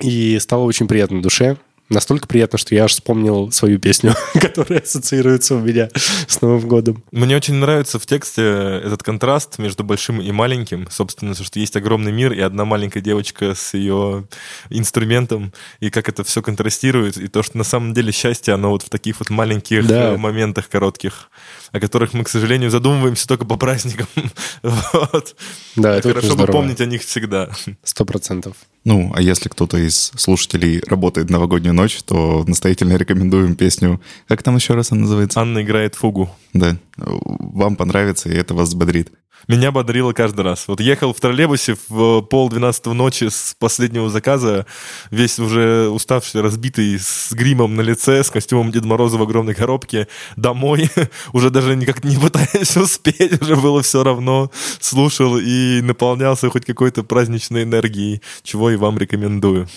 [0.00, 1.56] И стало очень приятно душе.
[1.90, 5.90] Настолько приятно, что я аж вспомнил свою песню, которая ассоциируется у меня
[6.26, 7.04] с Новым годом.
[7.12, 10.88] Мне очень нравится в тексте этот контраст между большим и маленьким.
[10.90, 14.26] Собственно, что есть огромный мир и одна маленькая девочка с ее
[14.70, 18.82] инструментом, и как это все контрастирует, и то, что на самом деле счастье, оно вот
[18.82, 20.16] в таких вот маленьких да.
[20.16, 21.28] моментах коротких
[21.74, 24.06] о которых мы, к сожалению, задумываемся только по праздникам.
[24.62, 25.34] вот.
[25.74, 27.50] Да, это Хорошо бы помнить о них всегда.
[27.82, 28.54] Сто процентов.
[28.84, 34.00] Ну, а если кто-то из слушателей работает новогоднюю ночь, то настоятельно рекомендуем песню.
[34.28, 35.40] Как там еще раз она называется?
[35.40, 36.30] Анна играет фугу.
[36.52, 36.76] Да.
[36.96, 39.10] Вам понравится, и это вас взбодрит
[39.48, 40.68] меня бодрило каждый раз.
[40.68, 44.66] Вот ехал в троллейбусе в пол двенадцатого ночи с последнего заказа,
[45.10, 50.08] весь уже уставший, разбитый, с гримом на лице, с костюмом Деда Мороза в огромной коробке,
[50.36, 50.90] домой,
[51.32, 57.02] уже даже никак не пытаясь успеть, уже было все равно, слушал и наполнялся хоть какой-то
[57.02, 59.68] праздничной энергией, чего и вам рекомендую.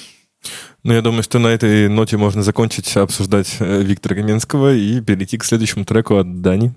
[0.83, 5.37] Ну, я думаю, что на этой ноте можно закончить обсуждать э, Виктора Каменского и перейти
[5.37, 6.73] к следующему треку от Дани.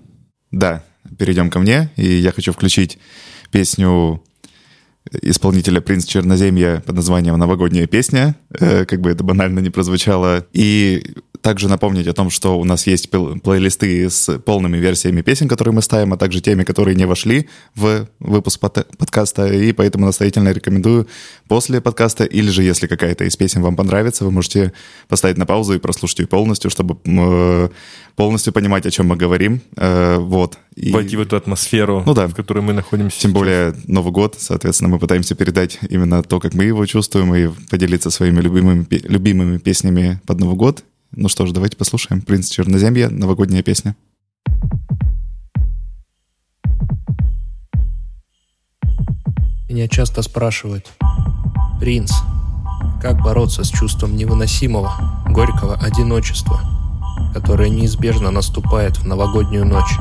[0.51, 0.83] Да,
[1.17, 2.97] перейдем ко мне, и я хочу включить
[3.51, 4.21] песню
[5.21, 10.45] исполнителя «Принц Черноземья» под названием «Новогодняя песня», э, как бы это банально не прозвучало.
[10.53, 11.03] И
[11.41, 15.81] также напомнить о том, что у нас есть плейлисты с полными версиями песен, которые мы
[15.81, 21.07] ставим, а также теми, которые не вошли в выпуск под подкаста, и поэтому настоятельно рекомендую
[21.47, 24.71] после подкаста, или же если какая-то из песен вам понравится, вы можете
[25.07, 27.69] поставить на паузу и прослушать ее полностью, чтобы э,
[28.15, 29.61] полностью понимать, о чем мы говорим.
[29.77, 30.57] Э, вот.
[30.81, 30.91] И...
[30.91, 32.27] Войти в эту атмосферу, ну, да.
[32.27, 33.15] в которой мы находимся.
[33.19, 33.39] Тем сейчас.
[33.39, 38.09] более Новый год, соответственно, мы пытаемся передать именно то, как мы его чувствуем, и поделиться
[38.09, 40.83] своими любимыми, любимыми песнями под Новый год.
[41.11, 43.95] Ну что ж, давайте послушаем «Принц Черноземья», новогодняя песня.
[49.69, 50.91] Меня часто спрашивают,
[51.79, 52.11] «Принц,
[52.99, 56.59] как бороться с чувством невыносимого, горького одиночества,
[57.35, 59.95] которое неизбежно наступает в новогоднюю ночь,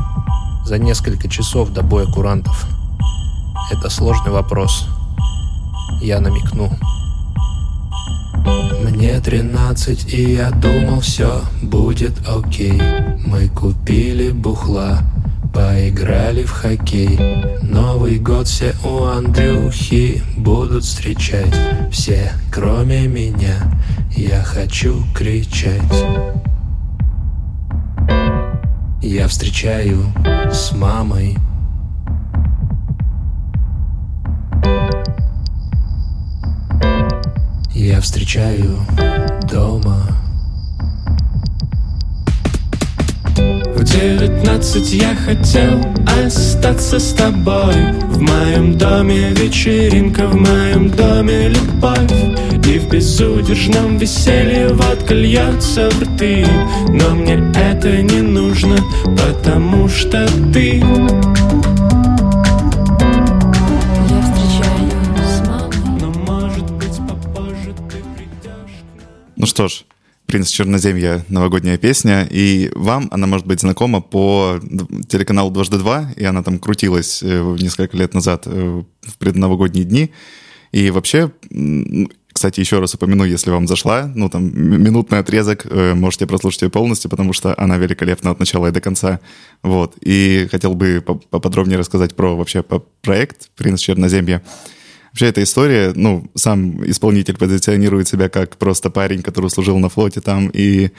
[0.65, 2.67] за несколько часов до боя курантов?»
[3.71, 4.87] Это сложный вопрос.
[6.01, 6.71] Я намекну.
[8.83, 12.81] Мне тринадцать, и я думал, все будет окей.
[13.25, 15.03] Мы купили бухла,
[15.55, 17.19] поиграли в хоккей.
[17.63, 21.55] Новый год все у Андрюхи будут встречать.
[21.93, 23.57] Все, кроме меня,
[24.17, 25.81] я хочу кричать.
[29.03, 30.13] Я встречаю
[30.53, 31.39] с мамой
[37.73, 38.77] Я встречаю
[39.51, 40.10] дома.
[43.81, 45.81] В девятнадцать я хотел
[46.27, 47.75] остаться с тобой.
[48.11, 52.13] В моем доме вечеринка, в моем доме любовь.
[52.67, 56.47] И в безудержном веселье водка льется в рты.
[56.89, 58.77] Но мне это не нужно,
[59.17, 60.85] потому что ты.
[69.37, 69.85] Ну что ж,
[70.31, 74.61] «Принц Черноземья»— новогодняя песня, и вам она может быть знакома по
[75.09, 80.13] телеканалу «Дважды два», и она там крутилась э, несколько лет назад э, в предновогодние дни.
[80.71, 81.33] И вообще,
[82.33, 86.71] кстати, еще раз упомяну, если вам зашла, ну, там, минутный отрезок, э, можете прослушать ее
[86.71, 89.19] полностью, потому что она великолепна от начала и до конца.
[89.65, 89.97] Вот.
[90.01, 94.45] И хотел бы поподробнее рассказать про вообще про проект «Принц Черноземья».
[95.11, 100.21] Вообще эта история, ну, сам исполнитель позиционирует себя как просто парень, который служил на флоте
[100.21, 100.91] там, и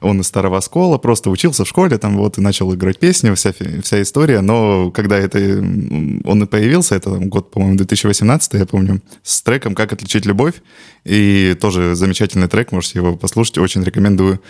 [0.00, 3.52] он из старого оскола, просто учился в школе там вот и начал играть песни, вся,
[3.82, 9.00] вся история, но когда это он и появился, это там, год, по-моему, 2018, я помню,
[9.22, 10.54] с треком «Как отличить любовь»,
[11.04, 14.40] и тоже замечательный трек, можете его послушать, очень рекомендую.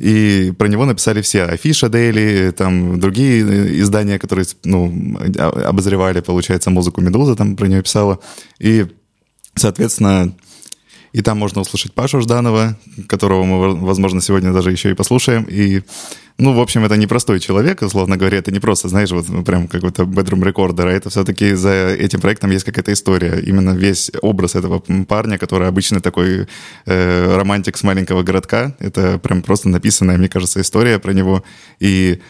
[0.00, 1.42] И про него написали все.
[1.42, 3.42] Афиша Дейли, там другие
[3.82, 8.18] издания, которые ну, обозревали, получается, музыку Медуза там про нее писала.
[8.58, 8.86] И,
[9.54, 10.34] соответственно,
[11.12, 12.76] и там можно услышать Пашу Жданова,
[13.08, 15.44] которого мы, возможно, сегодня даже еще и послушаем.
[15.48, 15.82] И,
[16.38, 18.38] ну, в общем, это не простой человек, условно говоря.
[18.38, 22.50] Это не просто, знаешь, вот прям какой-то bedroom рекордер, а это все-таки за этим проектом
[22.50, 23.40] есть какая-то история.
[23.40, 26.46] Именно весь образ этого парня, который обычно такой
[26.86, 28.76] э, романтик с маленького городка.
[28.78, 31.42] Это прям просто написанная, мне кажется, история про него.
[31.80, 32.20] И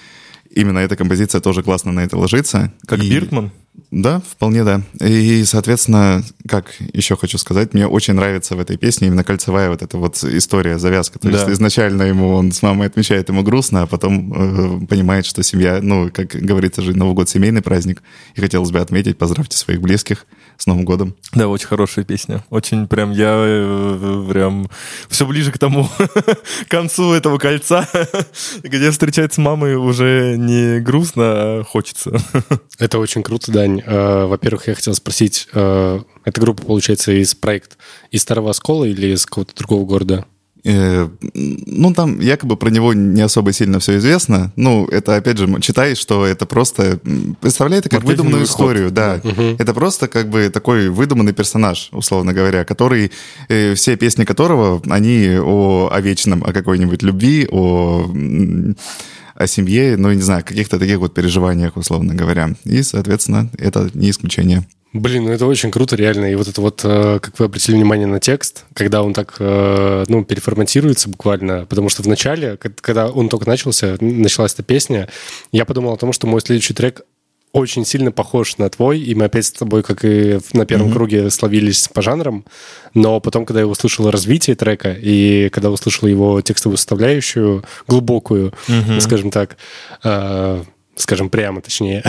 [0.51, 2.73] именно эта композиция тоже классно на это ложится.
[2.87, 3.11] Как и...
[3.11, 3.51] Биртман?
[3.91, 4.83] Да, вполне да.
[5.01, 9.83] И, соответственно, как еще хочу сказать, мне очень нравится в этой песне именно кольцевая вот
[9.83, 11.19] эта вот история, завязка.
[11.19, 11.39] То да.
[11.39, 15.81] есть изначально ему он с мамой отмечает ему грустно, а потом э, понимает, что семья,
[15.83, 18.03] ну, как говорится же, Новый год семейный праздник,
[18.35, 21.17] и хотелось бы отметить, поздравьте своих близких с Новым годом.
[21.33, 22.45] Да, очень хорошая песня.
[22.51, 24.69] Очень прям я э, прям
[25.09, 25.89] все ближе к тому
[26.69, 27.89] концу этого кольца,
[28.63, 32.21] где встречать с мамой уже не грустно, а хочется.
[32.79, 33.83] Это очень круто, Дань.
[33.85, 37.77] Э, во-первых, я хотел спросить, э, эта группа, получается, из проекта
[38.11, 40.25] из Старого Оскола или из какого-то другого города?
[40.65, 44.51] Э, ну, там якобы про него не особо сильно все известно.
[44.57, 47.01] Ну, это, опять же, читаешь, что это просто...
[47.43, 49.21] Представляет как выдуманную историю, да.
[49.23, 49.57] Угу.
[49.59, 53.13] Это просто как бы такой выдуманный персонаж, условно говоря, который...
[53.49, 58.11] Все песни которого, они о, о вечном, о какой-нибудь любви, о
[59.41, 62.51] о семье, ну, не знаю, каких-то таких вот переживаниях, условно говоря.
[62.65, 64.67] И, соответственно, это не исключение.
[64.93, 66.33] Блин, ну это очень круто, реально.
[66.33, 70.05] И вот это вот, э, как вы обратили внимание на текст, когда он так, э,
[70.09, 75.09] ну, переформатируется буквально, потому что в начале, когда он только начался, началась эта песня,
[75.53, 77.03] я подумал о том, что мой следующий трек
[77.53, 80.93] очень сильно похож на твой, и мы опять с тобой, как и на первом mm-hmm.
[80.93, 82.45] круге, словились по жанрам,
[82.95, 89.01] но потом, когда я услышал развитие трека, и когда услышал его текстовую составляющую, глубокую, mm-hmm.
[89.01, 89.57] скажем так,
[90.05, 90.63] э,
[90.95, 92.05] скажем прямо, точнее.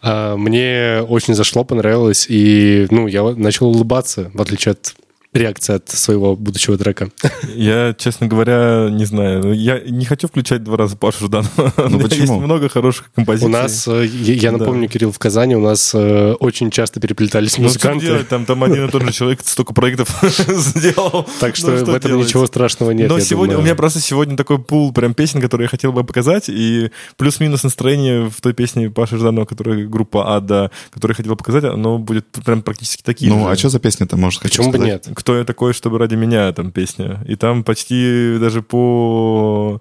[0.00, 4.94] А, мне очень зашло, понравилось, и ну, я начал улыбаться, в отличие от
[5.34, 7.10] реакция от своего будущего трека?
[7.54, 9.42] Я, честно говоря, не знаю.
[9.42, 11.72] Ну, я не хочу включать два раза Пашу Жданова.
[11.94, 12.20] Ну почему?
[12.20, 13.48] Есть много хороших композиций.
[13.48, 14.92] У нас, э, я напомню, да.
[14.92, 18.06] Кирилл, в Казани у нас э, очень часто переплетались ну, музыканты.
[18.06, 18.28] Делать?
[18.28, 21.26] Там, там один и тот же человек столько проектов сделал.
[21.40, 22.26] Так что, ну, что в этом делать?
[22.26, 23.08] ничего страшного нет.
[23.08, 23.60] Но сегодня думаю.
[23.60, 27.64] у меня просто сегодня такой пул прям песен, которые я хотел бы показать, и плюс-минус
[27.64, 32.26] настроение в той песне Паши Жданова, которая группа Ада, которую я хотел показать, оно будет
[32.44, 33.30] прям практически такие.
[33.30, 33.50] Ну, же.
[33.50, 35.08] а что за песня-то можешь Почему бы нет?
[35.24, 37.24] Кто я такой, чтобы ради меня там песня.
[37.26, 39.80] И там почти даже по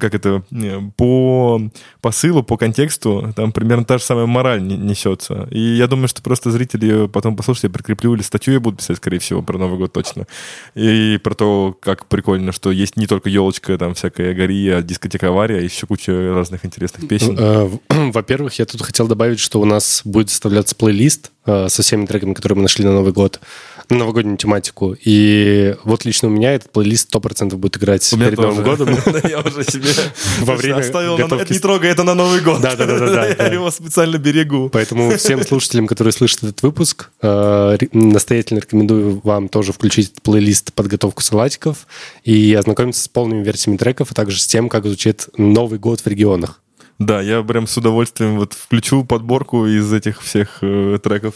[0.00, 0.42] как это,
[0.96, 1.60] по
[2.00, 5.48] посылу, по контексту, там примерно та же самая мораль несется.
[5.50, 8.76] И я думаю, что просто зрители ее потом послушают, я прикреплю, или статью я буду
[8.76, 10.26] писать, скорее всего, про Новый год точно.
[10.74, 15.28] И про то, как прикольно, что есть не только елочка, там всякая гори, а дискотека
[15.28, 17.36] авария, а еще куча разных интересных песен.
[17.38, 17.68] Э,
[18.12, 22.34] во-первых, я тут хотел добавить, что у нас будет составляться плейлист э, со всеми треками,
[22.34, 23.40] которые мы нашли на Новый год
[23.98, 24.96] новогоднюю тематику.
[25.04, 28.88] И вот лично у меня этот плейлист 100% будет играть перед Новым годом.
[29.28, 29.90] Я уже себе
[30.40, 31.18] во время оставил.
[31.18, 32.60] Это не трогай, это на Новый год.
[32.60, 33.26] Да, да, да, да.
[33.38, 34.68] Я его специально берегу.
[34.70, 41.22] Поэтому всем слушателям, которые слышат этот выпуск, э, настоятельно рекомендую вам тоже включить плейлист подготовку
[41.22, 41.86] салатиков
[42.24, 46.06] и ознакомиться с полными версиями треков, а также с тем, как звучит Новый год в
[46.06, 46.60] регионах.
[46.98, 51.34] Да, я прям с удовольствием вот включу подборку из этих всех э, треков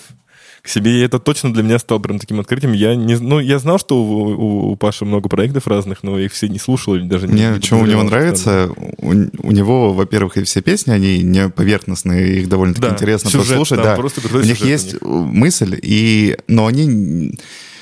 [0.67, 0.99] к себе.
[0.99, 2.73] И это точно для меня стало прям таким открытием.
[2.73, 6.27] Я не, ну, я знал, что у, у, у Паши много проектов разных, но я
[6.27, 9.93] их все не слушал или даже Мне не что у него нравится, у, у него,
[9.93, 13.83] во-первых, и все песни, они не поверхностные, их довольно-таки да, интересно сюжет, послушать.
[13.83, 13.97] Да.
[13.97, 15.33] У них есть у них.
[15.33, 17.35] мысль, и, но они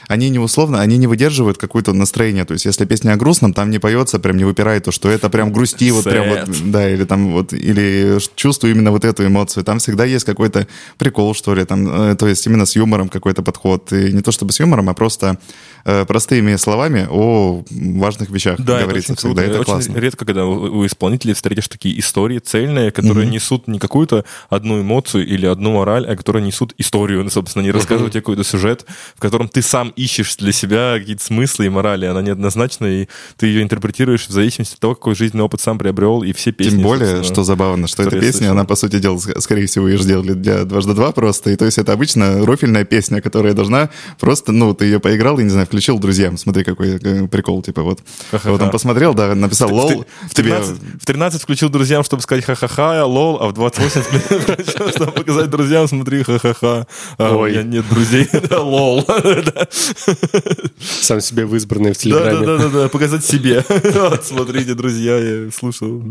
[0.09, 2.45] они не условно, они не выдерживают какое-то настроение.
[2.45, 5.31] То есть, если песня о грустном, там не поется, прям не выпирает то, что это
[5.31, 9.65] прям грусти, вот прям вот, да, или там вот, или чувствую именно вот эту эмоцию.
[9.65, 10.67] Там всегда есть какой-то
[10.99, 13.93] прикол, что ли, там, э, то есть именно с юмором какой-то подход.
[13.93, 15.39] И не то чтобы с юмором, а просто
[15.85, 19.43] э, простыми словами о важных вещах да, говорится это всегда.
[19.43, 19.99] Это очень классно.
[19.99, 23.31] редко, когда у, у исполнителей встретишь такие истории цельные, которые mm-hmm.
[23.31, 28.13] несут не какую-то одну эмоцию или одну мораль, а которые несут историю, собственно, не рассказывают
[28.13, 28.85] тебе какой-то сюжет,
[29.17, 32.07] в котором ты сам ищешь для себя какие-то смыслы и морали.
[32.07, 36.23] Она неоднозначна, и ты ее интерпретируешь в зависимости от того, какой жизненный опыт сам приобрел,
[36.23, 36.77] и все песни.
[36.77, 40.33] Тем более, что забавно, что эта песня, она, по сути дела, скорее всего, ее сделали
[40.33, 41.51] для дважды два просто.
[41.51, 45.45] И то есть это обычно рофильная песня, которая должна просто, ну, ты ее поиграл и,
[45.45, 46.37] не знаю, включил друзьям.
[46.37, 48.01] Смотри, какой э, прикол, типа вот.
[48.31, 48.51] Ха-ха-ха.
[48.51, 50.05] Вот он посмотрел, да, написал lol.
[50.29, 54.03] В 13, в 13 включил друзьям, чтобы сказать ха-ха-ха, lol, а в 28
[54.41, 56.87] включил, чтобы показать друзьям, смотри, ха-ха-ха.
[57.19, 59.05] А у меня нет друзей, lol.
[60.79, 62.47] Сам себе в избранное в Телеграме.
[62.47, 63.65] Да-да-да, показать себе.
[63.95, 66.03] Вот, смотрите, друзья, я слушал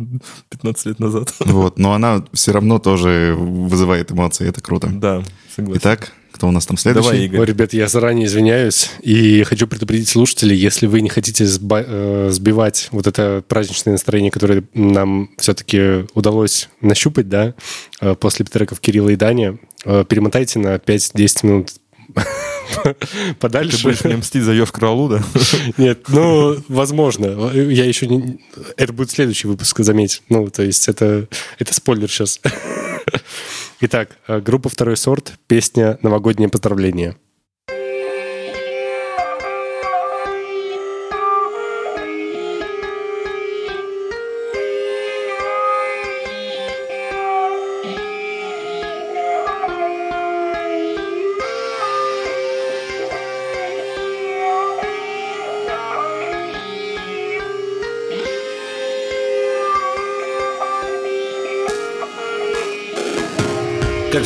[0.50, 1.34] 15 лет назад.
[1.40, 4.88] Вот, но она все равно тоже вызывает эмоции, это круто.
[4.88, 5.24] Да,
[5.56, 5.80] согласен.
[5.82, 7.10] Итак, кто у нас там следующий?
[7.10, 7.40] Давай, Игорь.
[7.42, 12.90] Ой, ребят, я заранее извиняюсь и хочу предупредить слушателей, если вы не хотите э, сбивать
[12.92, 17.54] вот это праздничное настроение, которое нам все-таки удалось нащупать, да,
[18.02, 21.70] э, после треков Кирилла и Дани, э, перемотайте на 5-10 минут
[23.40, 23.78] подальше.
[23.78, 25.24] Ты будешь мне мстить за Ёж Кралу, да?
[25.78, 27.52] Нет, ну, возможно.
[27.54, 28.40] Я еще не...
[28.78, 30.22] Это будет следующий выпуск, заметь.
[30.30, 31.28] Ну, то есть это,
[31.60, 32.40] это спойлер сейчас.
[33.82, 37.16] Итак, э, группа «Второй сорт», песня «Новогоднее поздравление».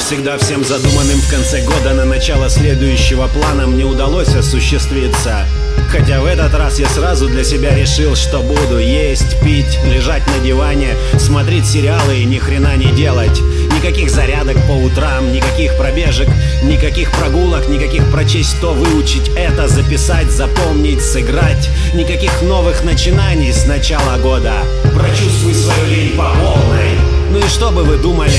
[0.07, 5.45] Всегда, всем задуманным в конце года на начало следующего плана мне удалось осуществиться.
[5.91, 10.39] Хотя в этот раз я сразу для себя решил, что буду есть, пить, лежать на
[10.41, 13.41] диване, смотреть сериалы и ни хрена не делать.
[13.75, 16.29] Никаких зарядок по утрам, никаких пробежек,
[16.63, 21.69] никаких прогулок, никаких прочесть то, выучить это, записать, запомнить, сыграть.
[21.93, 24.53] Никаких новых начинаний с начала года.
[24.95, 27.06] Прочувствуй свою лень по полной.
[27.29, 28.31] Ну и что бы вы думали,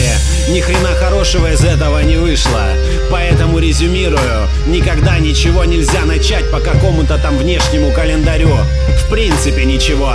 [0.48, 2.62] ни хрена хорошего из этого не вышло.
[3.10, 8.56] Поэтому резюмирую, никогда ничего нельзя начать по какому-то там внешнему календарю.
[9.04, 10.14] В принципе ничего.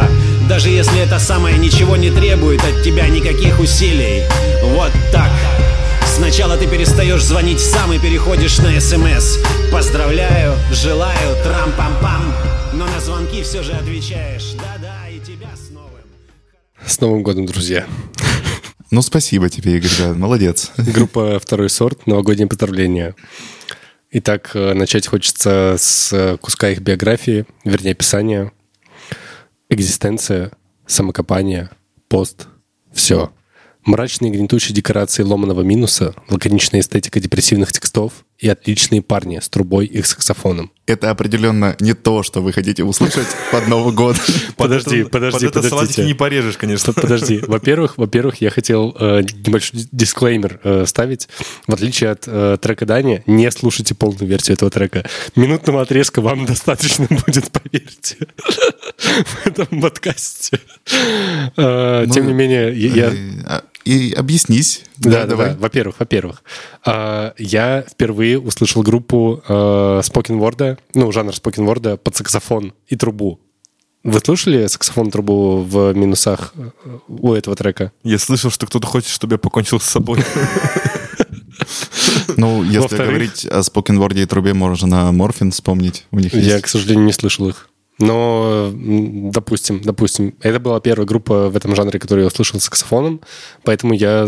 [0.50, 4.24] Даже если это самое ничего не требует от тебя никаких усилий.
[4.64, 5.32] Вот так.
[6.16, 9.38] Сначала ты перестаешь звонить сам и переходишь на СМС.
[9.72, 12.34] Поздравляю, желаю, трам-пам-пам.
[12.74, 14.54] Но на звонки все же отвечаешь.
[14.54, 15.92] Да-да, и тебя с новым.
[16.86, 17.86] С Новым годом, друзья.
[18.94, 20.72] Ну, спасибо тебе, Игорь, да, молодец.
[20.78, 22.06] Группа «Второй сорт.
[22.06, 23.16] Новогоднее поздравление».
[24.12, 28.52] Итак, э, начать хочется с куска их биографии, вернее, описания.
[29.68, 30.52] Экзистенция,
[30.86, 31.72] самокопание,
[32.08, 32.46] пост,
[32.94, 33.34] все.
[33.84, 40.02] Мрачные гнетущие декорации ломаного минуса, лаконичная эстетика депрессивных текстов и отличные парни с трубой и
[40.02, 40.70] саксофоном.
[40.86, 44.18] Это определенно не то, что вы хотите услышать под Новый год.
[44.58, 46.04] Подожди, подожди, под подождите.
[46.04, 46.92] не порежешь, конечно.
[46.92, 47.40] Подожди.
[47.48, 51.30] Во-первых, во-первых, я хотел э, небольшой дисклеймер э, ставить.
[51.68, 55.06] В отличие от э, трека Дани, не слушайте полную версию этого трека.
[55.38, 58.18] Минутного отрезка вам достаточно будет, поверьте,
[58.98, 60.60] в этом подкасте.
[61.56, 63.64] Э, тем ну, не менее, я...
[63.86, 64.84] И объяснись.
[64.98, 65.50] Да, да, давай.
[65.52, 65.58] да.
[65.58, 66.44] Во-первых, во-первых,
[66.86, 73.40] э, я впервые услышал группу э, спокенворда, ну, жанр спокенворда под саксофон и трубу.
[74.04, 76.70] Вы слушали саксофон трубу в минусах э,
[77.08, 77.92] у этого трека?
[78.04, 80.24] Я слышал, что кто-то хочет, чтобы я покончил с собой.
[82.38, 86.06] Ну, если говорить о спокенворде и трубе, можно Морфин вспомнить.
[86.12, 87.70] У них Я, к сожалению, не слышал их.
[88.00, 93.22] Но, допустим, допустим, это была первая группа в этом жанре, которую я услышал саксофоном,
[93.64, 94.28] поэтому я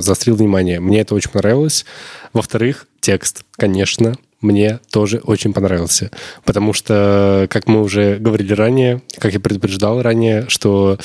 [0.00, 0.78] заострил внимание.
[0.80, 1.84] Мне это очень понравилось.
[2.32, 6.10] Во-вторых, текст, конечно, мне тоже очень понравился.
[6.44, 10.98] Потому что, как мы уже говорили ранее, как я предупреждал ранее, что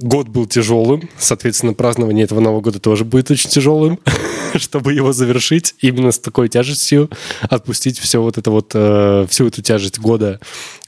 [0.00, 3.98] год был тяжелым, соответственно, празднование этого Нового года тоже будет очень тяжелым,
[4.54, 7.10] чтобы его завершить именно с такой тяжестью,
[7.42, 10.40] отпустить все вот это вот, э, всю эту тяжесть года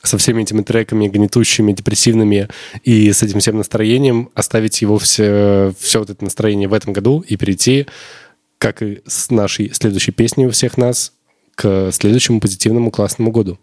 [0.02, 2.48] со всеми этими треками гнетущими, депрессивными
[2.84, 7.24] и с этим всем настроением, оставить его все, все вот это настроение в этом году
[7.26, 7.86] и перейти,
[8.58, 11.12] как и с нашей следующей песней у всех нас,
[11.54, 13.58] к следующему позитивному классному году.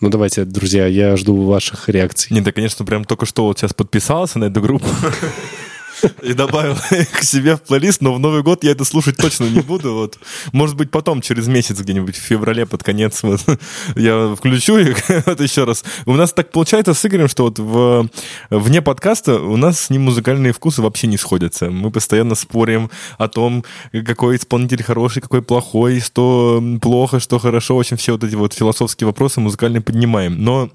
[0.00, 2.32] Ну, давайте, друзья, я жду ваших реакций.
[2.32, 4.86] Не, да, конечно, прям только что вот сейчас подписался на эту группу.
[6.22, 6.76] и добавил
[7.12, 9.94] к себе в плейлист, но в Новый год я это слушать точно не буду.
[9.94, 10.18] Вот.
[10.52, 13.40] Может быть, потом, через месяц где-нибудь, в феврале, под конец, вот,
[13.96, 15.84] я включу их вот еще раз.
[16.06, 18.08] У нас так получается с Игорем, что вот в,
[18.50, 21.70] вне подкаста у нас с ним музыкальные вкусы вообще не сходятся.
[21.70, 23.64] Мы постоянно спорим о том,
[24.06, 27.76] какой исполнитель хороший, какой плохой, что плохо, что хорошо.
[27.76, 30.42] В общем, все вот эти вот философские вопросы музыкальные поднимаем.
[30.42, 30.70] Но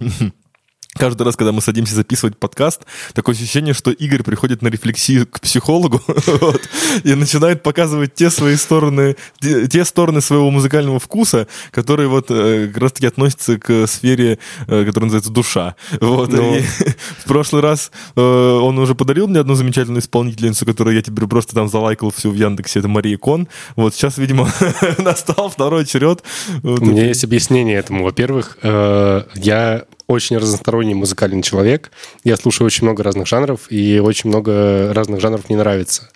[0.98, 5.42] Каждый раз, когда мы садимся записывать подкаст, такое ощущение, что Игорь приходит на рефлексию к
[5.42, 6.62] психологу вот,
[7.04, 12.68] и начинает показывать те свои стороны, те, те стороны своего музыкального вкуса, которые вот э,
[12.68, 15.76] как раз-таки относятся к сфере, э, которая называется душа.
[16.00, 16.38] Вот, Но...
[16.38, 16.56] Ну.
[16.56, 16.62] и
[17.20, 21.56] в прошлый раз э, он уже подарил мне одну замечательную исполнительницу, которую я теперь просто
[21.56, 23.50] там залайкал всю в Яндексе, это Мария Кон.
[23.76, 24.50] Вот сейчас, видимо,
[25.00, 26.24] настал второй черед.
[26.64, 28.06] Вот У меня есть объяснение этому.
[28.06, 31.92] Во-первых, я очень разносторонний музыкальный человек.
[32.24, 36.10] Я слушаю очень много разных жанров, и очень много разных жанров мне нравится.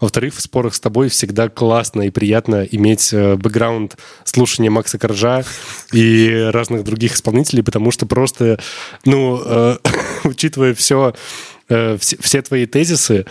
[0.00, 5.44] Во-вторых, в спорах с тобой всегда классно и приятно иметь э, бэкграунд слушания Макса Коржа
[5.92, 8.58] и разных других исполнителей, потому что просто,
[9.04, 9.76] ну, э,
[10.24, 11.14] учитывая все,
[11.68, 13.26] э, все, твои тезисы,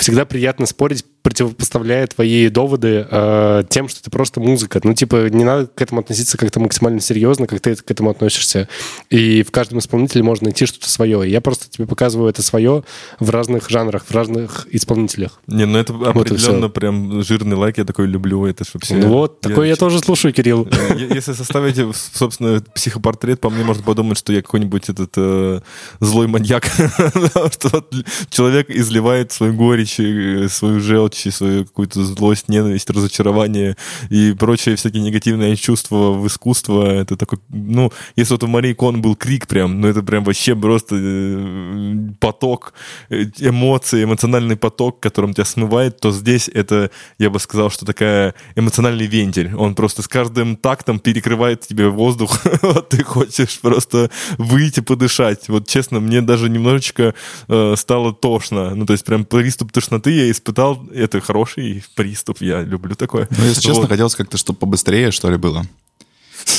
[0.00, 4.80] всегда приятно спорить противопоставляя твои доводы э, тем, что ты просто музыка.
[4.82, 8.68] Ну, типа, не надо к этому относиться как-то максимально серьезно, как ты к этому относишься.
[9.10, 11.28] И в каждом исполнителе можно найти что-то свое.
[11.28, 12.84] И я просто тебе показываю это свое
[13.18, 15.40] в разных жанрах, в разных исполнителях.
[15.46, 18.46] Не, ну это определенно вот прям жирный лайк, я такой люблю.
[18.46, 18.94] Это вообще...
[18.94, 19.50] Ну вот, я...
[19.50, 20.68] такой я тоже слушаю, Кирилл.
[20.96, 21.76] Если составить,
[22.14, 25.60] собственно, психопортрет, по мне можно подумать, что я какой-нибудь этот э,
[26.00, 26.64] злой маньяк.
[27.52, 27.86] что
[28.30, 33.76] человек изливает свою горечь, э, свою желчь желчь, свою какую-то злость, ненависть, разочарование
[34.10, 36.84] и прочие всякие негативные чувства в искусство.
[36.84, 40.54] Это такой, ну, если вот у Марии Кон был крик прям, ну это прям вообще
[40.54, 42.74] просто э, поток
[43.10, 48.34] э, эмоций, эмоциональный поток, которым тебя смывает, то здесь это, я бы сказал, что такая
[48.56, 49.54] эмоциональный вентиль.
[49.54, 52.40] Он просто с каждым тактом перекрывает тебе воздух.
[52.62, 55.48] вот ты хочешь просто выйти, подышать.
[55.48, 57.14] Вот честно, мне даже немножечко
[57.48, 58.74] э, стало тошно.
[58.74, 63.26] Ну, то есть прям приступ тошноты я испытал это хороший приступ, я люблю такое.
[63.30, 63.88] Ну, если честно, вот.
[63.88, 65.64] хотелось как-то, чтобы побыстрее, что ли, было.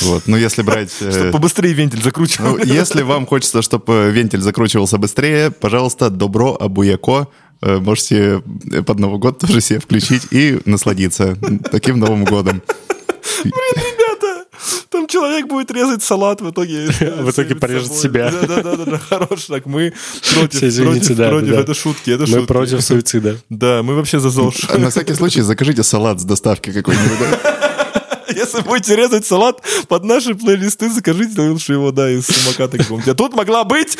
[0.02, 0.24] Вот.
[0.26, 0.90] Ну, если брать...
[0.92, 2.56] Чтобы э, побыстрее вентиль закручивал.
[2.56, 7.28] Ну, если вам хочется, чтобы вентиль закручивался быстрее, пожалуйста, добро абуяко.
[7.60, 8.42] Э, можете
[8.86, 11.36] под Новый год тоже себе включить и насладиться
[11.70, 12.62] таким Новым годом.
[13.44, 13.52] Блин,
[14.90, 16.86] там человек будет резать салат, в итоге...
[17.22, 18.30] В итоге порежет себя.
[18.30, 19.92] Да-да-да, хорош, так мы
[20.34, 22.40] против, Извините, против, против, это шутки, это шутки.
[22.40, 23.38] Мы против суицида.
[23.48, 24.68] Да, мы вообще за ЗОЖ.
[24.78, 27.18] На всякий случай закажите салат с доставки какой-нибудь.
[28.34, 33.12] Если будете резать салат под наши плейлисты, закажите лучше его, да, из самоката какого-нибудь.
[33.12, 33.96] А тут могла быть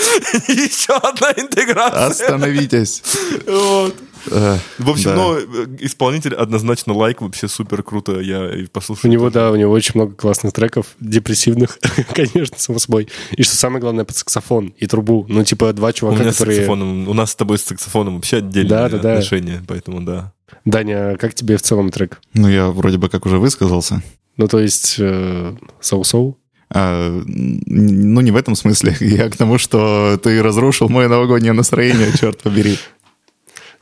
[0.49, 2.07] еще одна интеграция.
[2.07, 3.03] Остановитесь.
[3.47, 3.95] Вот.
[4.27, 5.17] В общем, да.
[5.17, 5.39] ну,
[5.81, 9.09] исполнитель однозначно лайк, вообще супер круто, я послушал.
[9.09, 11.79] У него, да, у него очень много классных треков, депрессивных,
[12.15, 13.09] конечно, само собой.
[13.33, 15.27] И что самое главное, под саксофон и трубу.
[15.29, 16.55] Ну, типа, два чувака, у меня которые...
[16.55, 19.13] С саксофоном, у нас с тобой с саксофоном вообще отдельные да, да, да.
[19.13, 20.33] отношения, поэтому да.
[20.65, 22.21] Даня, как тебе в целом трек?
[22.35, 24.03] Ну, я вроде бы как уже высказался.
[24.37, 26.39] Ну, то есть, э, соу-соу?
[26.75, 28.97] А, ну, не в этом смысле.
[29.01, 32.79] Я к тому, что ты разрушил мое новогоднее настроение, черт побери.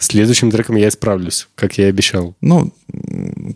[0.01, 2.35] Следующим треком я исправлюсь, как я и обещал.
[2.41, 2.73] Ну,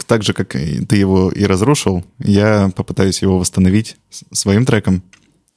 [0.07, 3.97] так же, как ты его и разрушил, я попытаюсь его восстановить
[4.31, 5.03] своим треком.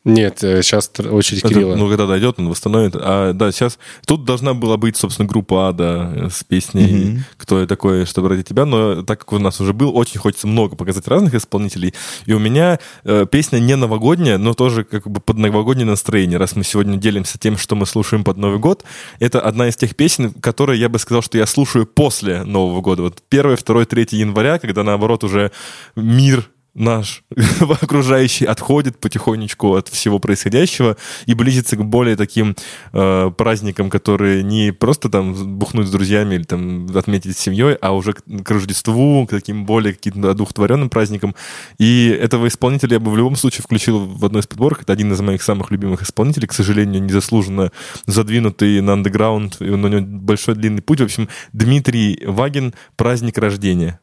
[0.04, 1.76] Нет, сейчас э, очередь Это, Кирилла.
[1.76, 2.94] Ну, когда дойдет, он восстановит.
[2.96, 3.78] А, да, сейчас...
[4.06, 7.20] Тут должна была быть, собственно, группа Ада э, с песней mm-hmm.
[7.36, 10.48] «Кто я такой, чтобы ради тебя», но так как у нас уже был, очень хочется
[10.48, 11.94] много показать разных исполнителей.
[12.26, 16.38] И у меня э, песня не новогодняя, но тоже как бы под новогоднее настроение.
[16.38, 18.86] Раз мы сегодня делимся тем, что мы слушаем под Новый год,
[19.20, 23.02] это одна из тех песен, которые я бы сказал, что я слушаю после Нового года.
[23.02, 25.52] Вот 1, 2, 3 января, когда, наоборот, уже
[25.98, 27.24] мир наш
[27.82, 32.56] окружающий отходит потихонечку от всего происходящего и близится к более таким
[32.94, 37.94] э, праздникам, которые не просто там бухнуть с друзьями или там отметить с семьей, а
[37.94, 41.36] уже к, к Рождеству, к таким более каким-то одухотворенным праздникам.
[41.80, 44.84] И этого исполнителя я бы в любом случае включил в одной из подборок.
[44.84, 47.72] Это один из моих самых любимых исполнителей, к сожалению, незаслуженно
[48.06, 51.02] задвинутый на андеграунд, и у него большой длинный путь.
[51.02, 54.00] В общем, Дмитрий Вагин «Праздник рождения».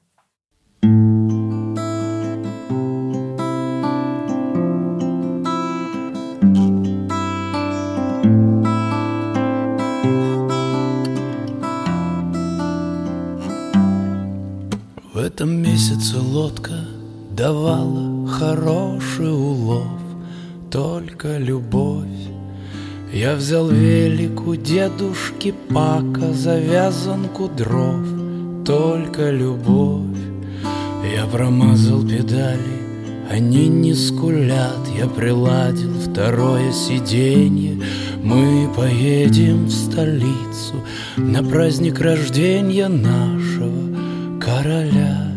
[0.83, 1.14] В
[15.25, 16.85] этом месяце лодка
[17.31, 19.89] давала хороший улов,
[20.70, 22.05] только любовь.
[23.11, 28.05] Я взял велик у дедушки Пака, завязанку дров,
[28.66, 30.18] только любовь.
[31.16, 32.83] Я промазал педали,
[33.31, 37.83] они не скулят, я приладил второе сиденье.
[38.22, 40.85] Мы поедем в столицу
[41.16, 43.93] на праздник рождения нашего
[44.45, 45.28] короля.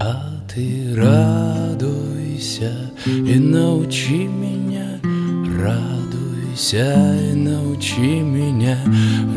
[0.00, 2.72] А ты радуйся
[3.06, 5.00] и научи меня,
[5.62, 8.78] радуйся и научи меня,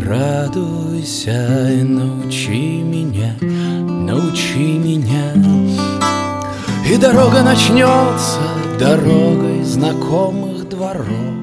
[0.06, 5.34] радуйся и научи меня, научи меня.
[6.90, 8.40] И дорога начнется
[8.80, 11.41] дорогой знакомых дворов.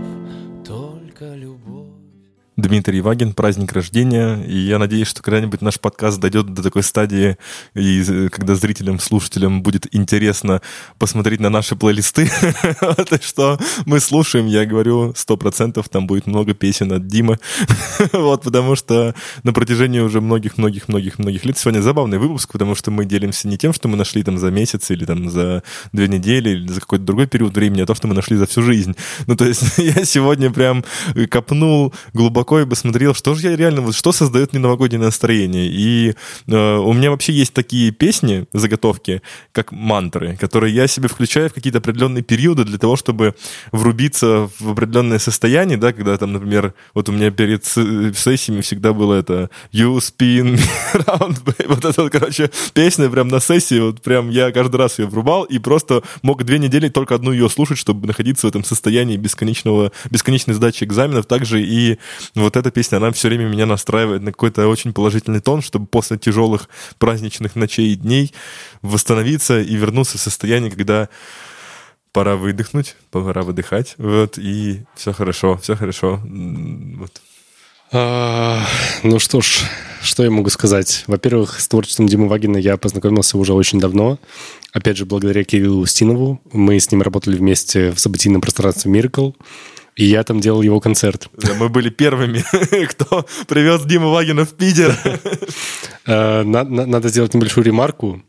[2.59, 4.43] Дмитрий Вагин, праздник рождения.
[4.43, 7.37] И я надеюсь, что когда-нибудь наш подкаст дойдет до такой стадии,
[7.75, 10.61] и когда зрителям, слушателям будет интересно
[10.99, 12.29] посмотреть на наши плейлисты,
[13.23, 17.39] что мы слушаем, я говорю, сто процентов там будет много песен от Димы.
[18.13, 23.47] вот, потому что на протяжении уже многих-многих-многих-многих лет сегодня забавный выпуск, потому что мы делимся
[23.47, 26.81] не тем, что мы нашли там за месяц или там за две недели или за
[26.81, 28.97] какой-то другой период времени, а то, что мы нашли за всю жизнь.
[29.29, 30.85] Ну, то есть я сегодня прям
[31.31, 35.69] копнул глубоко глубоко и посмотрел, что же я реально, вот что создает мне новогоднее настроение.
[35.69, 36.15] И
[36.47, 39.23] э, у меня вообще есть такие песни, заготовки,
[39.53, 43.35] как мантры, которые я себе включаю в какие-то определенные периоды для того, чтобы
[43.73, 49.15] врубиться в определенное состояние, да, когда там, например, вот у меня перед сессиями всегда было
[49.15, 50.59] это You spin
[50.95, 51.39] around,
[51.69, 55.59] вот это, короче, песня прям на сессии, вот прям я каждый раз ее врубал и
[55.59, 60.55] просто мог две недели только одну ее слушать, чтобы находиться в этом состоянии бесконечного, бесконечной
[60.55, 61.27] сдачи экзаменов.
[61.27, 61.99] Также и
[62.43, 66.19] вот эта песня, она все время меня настраивает на какой-то очень положительный тон, чтобы после
[66.19, 66.69] тяжелых
[66.99, 68.33] праздничных ночей и дней
[68.83, 71.09] восстановиться и вернуться в состояние, когда
[72.13, 77.21] пора выдохнуть, пора выдыхать, вот, и все хорошо, все хорошо, вот.
[77.91, 78.67] А,
[79.03, 79.61] ну что ж,
[80.03, 81.05] что я могу сказать?
[81.07, 84.19] Во-первых, с творчеством Димы Вагина я познакомился уже очень давно.
[84.73, 86.41] Опять же, благодаря Кириллу Устинову.
[86.53, 89.35] Мы с ним работали вместе в событийном пространстве Miracle.
[89.99, 91.29] И я там делал его концерт.
[91.37, 92.45] Да, мы были первыми,
[92.87, 94.97] кто привез Диму Вагина в Питер.
[96.11, 98.23] Э, надо сделать небольшую ремарку.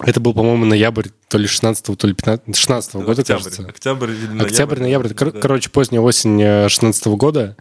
[0.00, 3.62] Это был, по-моему, ноябрь то ли 16 то ли 15 16 года, октябрь, кажется.
[3.68, 4.46] Октябрь или ноябрь.
[4.46, 5.08] Октябрь, ноябрь.
[5.10, 5.30] Да.
[5.30, 7.56] Короче, поздняя осень 16 года.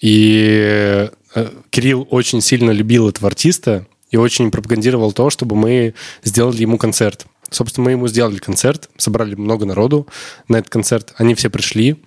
[0.00, 6.62] И э, Кирилл очень сильно любил этого артиста и очень пропагандировал то, чтобы мы сделали
[6.62, 7.26] ему концерт.
[7.50, 10.06] Собственно, мы ему сделали концерт, собрали много народу
[10.46, 11.14] на этот концерт.
[11.16, 12.00] Они все пришли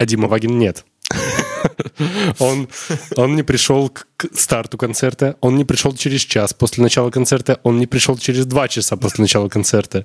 [0.00, 0.86] а Дима Вагин нет.
[2.38, 2.68] Он,
[3.16, 7.78] он не пришел к старту концерта, он не пришел через час после начала концерта, он
[7.78, 10.04] не пришел через два часа после начала концерта.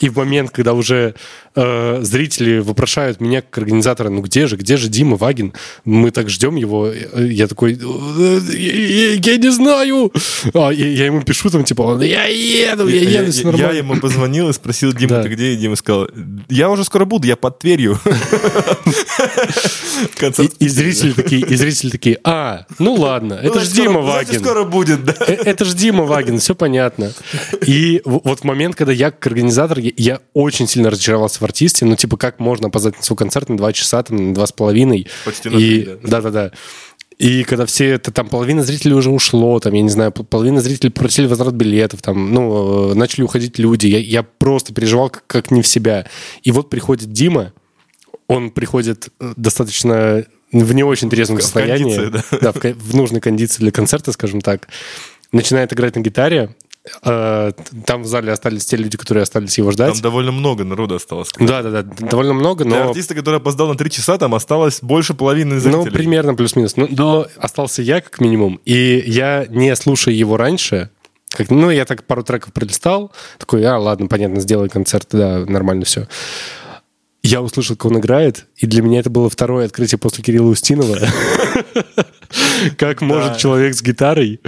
[0.00, 1.14] И в момент, когда уже
[1.54, 5.52] э, зрители вопрошают меня как организатора, ну где же, где же Дима Вагин?
[5.84, 6.92] Мы так ждем его.
[7.16, 10.12] Я такой, я, я не знаю.
[10.54, 13.96] А, я, я ему пишу там, типа, я еду, я еду, я, я, я ему
[13.96, 15.22] позвонил и спросил, Дима, да.
[15.22, 15.54] ты где?
[15.54, 16.08] И Дима сказал,
[16.48, 17.98] я уже скоро буду, я под Тверью.
[20.58, 24.40] И зрители такие, и зрители такие, а, ну ладно, это же Дима Вагин.
[24.40, 25.14] скоро будет, да.
[25.20, 27.12] Э, это же Дима Вагин, все понятно.
[27.66, 31.96] И вот в момент, когда я как организатор, я очень сильно разочаровался в артисте, ну
[31.96, 35.06] типа как можно опоздать на свой концерт на два часа, там, на два с половиной.
[35.24, 36.20] Почти на да.
[36.20, 36.52] Да-да-да.
[37.18, 40.90] И когда все это, там, половина зрителей уже ушло, там, я не знаю, половина зрителей
[40.90, 45.50] просили возврат билетов, там, ну, э, начали уходить люди, я, я просто переживал как, как
[45.50, 46.06] не в себя.
[46.42, 47.52] И вот приходит Дима,
[48.26, 51.96] он приходит э, достаточно в не очень трезвом в состоянии.
[51.96, 54.68] Кондиции, да, да в, в нужной кондиции для концерта, скажем так.
[55.32, 56.54] Начинает играть на гитаре,
[57.04, 57.52] э,
[57.86, 59.94] там в зале остались те люди, которые остались его ждать.
[59.94, 61.30] Там довольно много народа осталось.
[61.38, 62.76] Да, да, да, довольно много, но...
[62.76, 65.84] Для артиста, который опоздал на три часа, там осталось больше половины зрителей.
[65.84, 66.76] Ну, примерно плюс-минус.
[66.76, 70.90] Но, но остался я, как минимум, и я, не слушая его раньше,
[71.30, 75.84] Как, ну, я так пару треков пролистал, такой, а, ладно, понятно, сделай концерт, да, нормально
[75.84, 76.08] все.
[77.22, 80.98] Я услышал, как он играет, и для меня это было второе открытие после Кирилла Устинова.
[82.76, 84.40] Как может человек с гитарой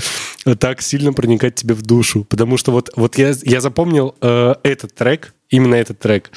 [0.58, 2.24] так сильно проникать тебе в душу?
[2.24, 6.30] Потому что вот, вот я, я запомнил э, этот трек, именно этот трек,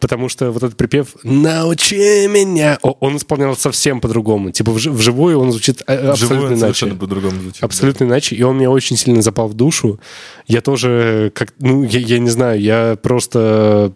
[0.00, 4.50] потому что вот этот припев «Научи меня», он исполнял совсем по-другому.
[4.50, 6.86] Типа вживую он звучит э, абсолютно иначе.
[6.88, 7.62] по-другому звучит.
[7.62, 8.12] Абсолютно да.
[8.12, 10.00] иначе, и он мне очень сильно запал в душу.
[10.46, 13.94] Я тоже, как, ну, я, я не знаю, я просто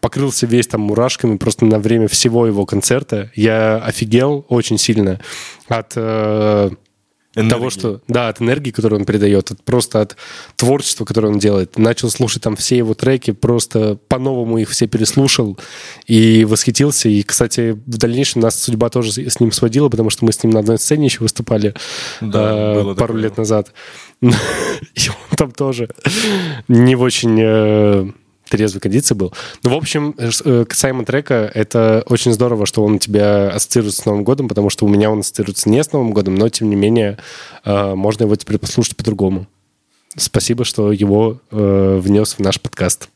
[0.00, 3.30] покрылся весь там мурашками просто на время всего его концерта.
[3.34, 5.20] Я офигел очень сильно
[5.68, 6.70] от э,
[7.34, 8.00] того, что...
[8.08, 10.16] Да, от энергии, которую он передает, от, просто от
[10.56, 11.78] творчества, которое он делает.
[11.78, 15.58] Начал слушать там все его треки, просто по-новому их все переслушал
[16.06, 17.08] и восхитился.
[17.08, 20.52] И, кстати, в дальнейшем нас судьба тоже с ним сводила, потому что мы с ним
[20.52, 21.74] на одной сцене еще выступали
[22.20, 23.22] да, э, пару такое.
[23.22, 23.72] лет назад.
[24.20, 25.88] И он там тоже
[26.68, 28.14] не в очень...
[28.50, 29.32] Э, трезвой кондиции был.
[29.62, 34.04] Ну, в общем, э, касаемо трека, это очень здорово, что он у тебя ассоциируется с
[34.04, 36.76] Новым годом, потому что у меня он ассоциируется не с Новым годом, но, тем не
[36.76, 37.18] менее,
[37.64, 39.46] э, можно его теперь послушать по-другому.
[40.16, 43.08] Спасибо, что его э, внес в наш подкаст.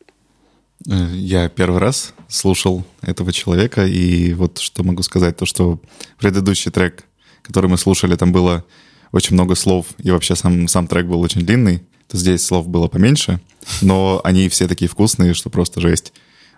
[0.86, 5.80] Я первый раз слушал этого человека, и вот что могу сказать, то, что
[6.18, 7.04] предыдущий трек,
[7.42, 8.64] который мы слушали, там было
[9.12, 11.82] очень много слов, и вообще сам, сам трек был очень длинный,
[12.14, 13.40] здесь слов было поменьше,
[13.82, 16.12] но они все такие вкусные, что просто жесть.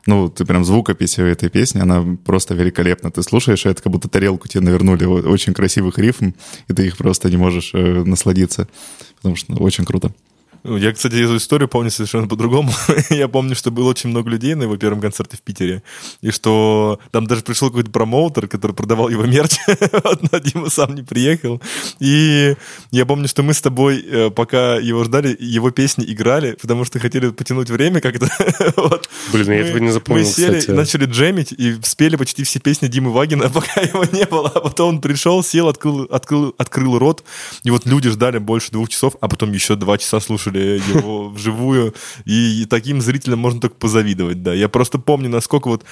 [0.06, 3.10] Ну, ты прям звукопись этой песни, она просто великолепна.
[3.10, 6.32] Ты слушаешь, это как будто тарелку тебе навернули очень красивых рифм,
[6.68, 8.68] и ты их просто не можешь э, насладиться,
[9.16, 10.14] потому что ну, очень круто.
[10.68, 12.72] Ну, я, кстати, эту историю помню совершенно по-другому.
[13.10, 15.84] я помню, что было очень много людей на его первом концерте в Питере,
[16.22, 19.58] и что там даже пришел какой-то промоутер, который продавал его мерч,
[20.32, 21.62] но Дима сам не приехал.
[22.00, 22.56] И
[22.90, 26.98] я помню, что мы с тобой, э, пока его ждали, его песни играли, потому что
[26.98, 28.28] хотели потянуть время как-то.
[28.76, 29.08] вот.
[29.32, 30.76] Блин, я этого не запомнил, Мы сели, кстати.
[30.76, 34.48] начали джемить и спели почти все песни Димы Вагина, пока его не было.
[34.48, 37.22] А потом он пришел, сел, открыл, открыл, открыл рот,
[37.62, 41.28] и вот люди ждали больше двух часов, а потом еще два часа слушали слушали его
[41.34, 41.94] вживую,
[42.24, 44.54] и таким зрителям можно только позавидовать, да.
[44.54, 45.84] Я просто помню, насколько вот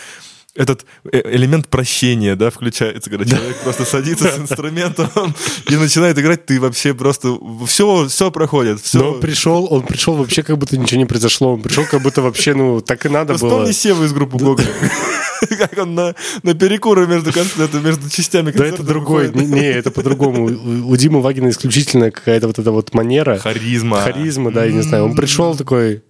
[0.56, 5.08] этот э, элемент прощения, да, включается, когда человек просто садится с инструментом
[5.68, 7.36] и начинает играть, ты вообще просто
[7.66, 8.80] все, все проходит.
[8.80, 8.98] Все.
[8.98, 12.22] Но он пришел, он пришел вообще как будто ничего не произошло, он пришел как будто
[12.22, 13.50] вообще, ну, так и надо было.
[13.50, 14.64] Вспомни Севу из группы Гоголь.
[15.58, 17.30] Как он на, на перекуры между,
[17.80, 20.44] между частями Да это другой, не, не, это по-другому.
[20.46, 23.38] У Димы Вагина исключительно какая-то вот эта вот манера.
[23.38, 24.00] Харизма.
[24.00, 25.04] Харизма, да, я не знаю.
[25.04, 26.02] Он пришел такой,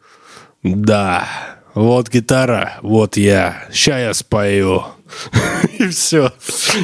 [0.63, 1.27] да,
[1.75, 4.85] вот гитара, вот я, ща я спою.
[5.79, 6.33] И все.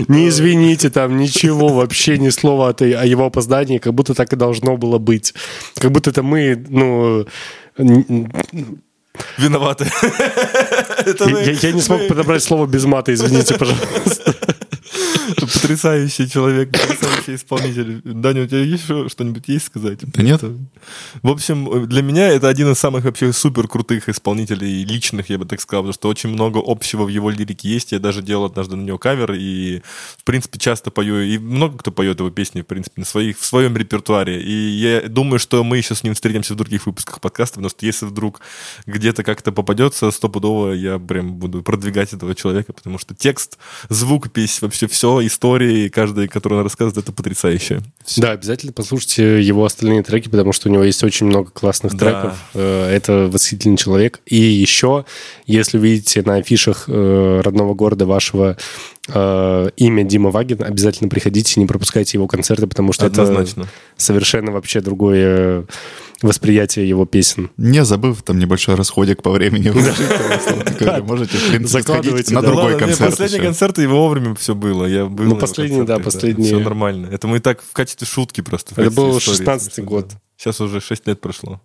[0.09, 4.77] Не извините там ничего, вообще ни слова о его опоздании, как будто так и должно
[4.77, 5.35] было быть.
[5.77, 7.27] Как будто это мы, ну...
[9.39, 9.87] Виноваты.
[11.63, 14.35] Я не смог подобрать слово без мата, извините, пожалуйста.
[15.53, 18.01] Потрясающий человек, потрясающий исполнитель.
[18.05, 20.01] Даня, у тебя есть что-нибудь есть сказать?
[20.03, 20.43] Да нет.
[21.23, 25.47] В общем, для меня это один из самых вообще супер крутых исполнителей, личных, я бы
[25.47, 27.93] так сказал, потому что очень много общего в его лирике есть.
[27.93, 29.83] Я даже делал однажды на него кавер, и,
[30.19, 33.45] в принципе, часто пою, и много кто поет его песни, в принципе, на своих, в
[33.45, 34.43] своем репертуаре.
[34.43, 37.87] И я думаю, что мы еще с ним встретимся в других выпусках подкаста, потому что
[37.87, 38.41] если вдруг
[38.87, 44.87] где-то как-то попадется, стопудово я прям буду продвигать этого человека, потому что текст, звукопись, вообще
[44.87, 47.81] все, истории, каждая, которую он рассказывает, это потрясающе.
[48.19, 51.99] Да, обязательно послушайте его остальные треки, потому что у него есть очень много классных да.
[51.99, 52.39] треков.
[52.53, 54.21] Э, это восхитительный человек.
[54.27, 55.07] И еще,
[55.47, 58.59] если видите на афишах э, родного города вашего
[59.09, 63.63] э, имя Дима Вагин, обязательно приходите, не пропускайте его концерты, потому что Однозначно.
[63.63, 65.65] это совершенно вообще другое
[66.23, 67.51] восприятие его песен.
[67.57, 69.71] Не забыв там небольшой расходик по времени.
[69.71, 73.11] Можете, в принципе, сходить на другой концерт.
[73.11, 74.85] Последний концерт его вовремя все было.
[74.85, 76.45] Я был ну, последний, да, последний.
[76.45, 77.09] Все нормально.
[77.11, 78.81] Это мы так в качестве шутки просто.
[78.81, 80.13] Это был 16-й год.
[80.37, 81.61] Сейчас уже 6 лет прошло.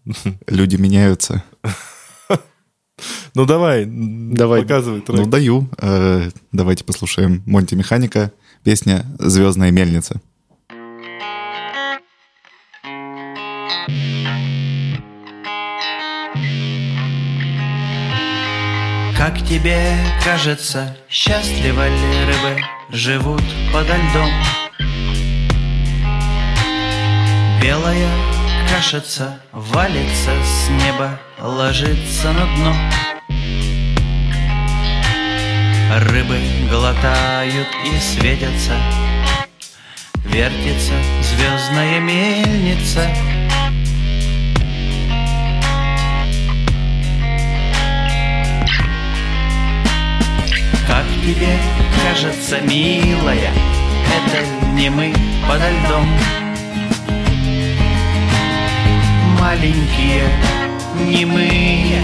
[0.47, 1.43] Люди меняются.
[3.33, 4.61] Ну давай, давай.
[4.61, 5.19] показывай трек.
[5.19, 5.69] Ну даю.
[5.81, 8.31] Э, давайте послушаем Монти Механика,
[8.63, 10.21] песня «Звездная мельница».
[19.25, 22.61] Как тебе кажется, счастливы ли рыбы
[22.91, 23.41] живут
[23.73, 24.29] подо льдом?
[27.59, 28.07] Белая
[28.69, 32.75] кашица валится с неба, ложится на дно.
[36.01, 36.37] Рыбы
[36.69, 38.75] глотают и светятся,
[40.23, 43.09] вертится звездная мельница—
[51.25, 51.57] тебе
[52.03, 53.51] кажется, милая,
[54.15, 55.13] это не мы
[55.47, 56.07] подо льдом.
[59.39, 60.29] Маленькие,
[61.07, 62.01] немые,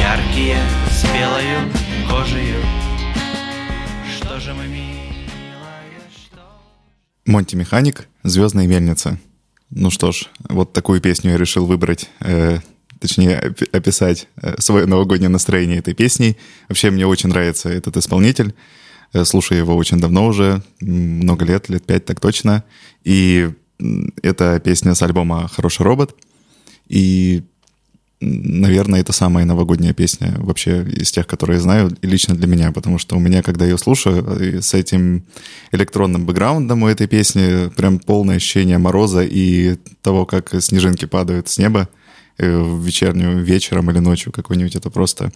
[0.00, 0.58] яркие,
[0.90, 1.72] с белою
[2.08, 2.62] кожею.
[4.16, 6.40] Что же мы, милая, что...
[7.26, 9.18] Монти Механик, Звездная мельница.
[9.70, 12.58] Ну что ж, вот такую песню я решил выбрать, э,
[13.00, 16.36] точнее описать э, свое новогоднее настроение этой песней.
[16.68, 18.54] Вообще мне очень нравится этот исполнитель.
[19.12, 22.64] Э, слушаю его очень давно уже, много лет, лет пять так точно.
[23.04, 23.50] И
[24.22, 26.16] это песня с альбома «Хороший робот».
[26.88, 27.42] И
[28.20, 33.16] наверное, это самая новогодняя песня вообще из тех, которые знаю, лично для меня, потому что
[33.16, 35.24] у меня, когда ее слушаю, с этим
[35.70, 41.58] электронным бэкграундом у этой песни прям полное ощущение мороза и того, как снежинки падают с
[41.58, 41.97] неба э,
[42.38, 45.32] в вечернюю, вечером или ночью какой-нибудь, это просто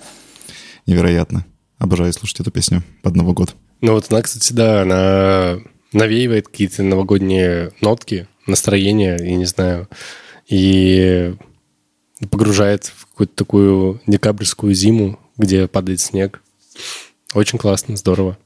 [0.86, 1.44] невероятно.
[1.78, 3.54] Обожаю слушать эту песню под Новый год.
[3.80, 5.58] Ну вот она, кстати, да, она
[5.92, 9.88] навеивает какие-то новогодние нотки, настроение, я не знаю,
[10.46, 11.34] и
[12.30, 16.42] погружает в какую-то такую декабрьскую зиму, где падает снег.
[17.34, 18.38] Очень классно, здорово.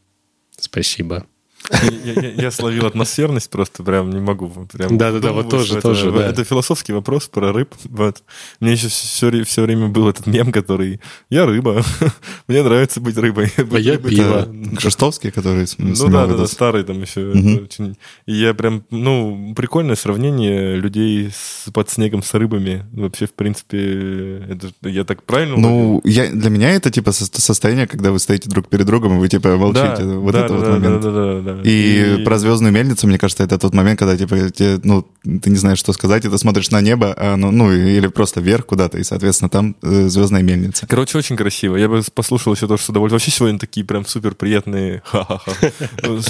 [0.59, 1.27] Спасибо.
[1.71, 4.53] Я, я, я словил атмосферность просто, прям не могу.
[4.73, 6.29] Да-да-да, вот тоже, это, тоже, да.
[6.29, 7.75] Это философский вопрос про рыб.
[7.85, 8.23] Вот.
[8.61, 11.83] Мне еще все, все время был этот мем, который «Я рыба,
[12.49, 13.53] мне нравится быть рыбой».
[13.57, 14.49] А я пиво.
[14.79, 17.31] Шестовский, который Ну да, да, да, старый там еще.
[17.31, 17.97] Очень...
[18.27, 22.87] И я прям, ну, прикольное сравнение людей с, под снегом с рыбами.
[22.93, 28.13] Вообще, в принципе, это, я так правильно Ну, я, для меня это типа состояние, когда
[28.13, 30.05] вы стоите друг перед другом, и вы типа молчите.
[30.05, 31.03] Да, вот да, это да, вот да, момент.
[31.03, 31.63] Да, да, да, да.
[31.63, 35.51] И, и про звездную мельницу, мне кажется, это тот момент, когда типа, тебе, ну, ты
[35.51, 38.67] не знаешь, что сказать, и ты смотришь на небо, а, ну, ну, или просто вверх
[38.67, 40.87] куда-то, и, соответственно, там э, звездная мельница.
[40.87, 41.77] Короче, очень красиво.
[41.77, 43.17] Я бы послушал еще тоже с удовольствием.
[43.17, 45.03] Вообще сегодня такие прям супер приятные,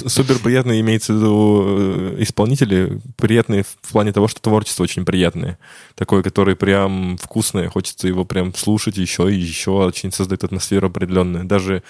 [0.06, 5.58] супер приятные имеется в виду э, исполнители, приятные в плане того, что творчество очень приятное.
[5.94, 11.44] Такое, которое прям вкусное, хочется его прям слушать еще и еще, очень создает атмосферу определенную.
[11.44, 11.82] Даже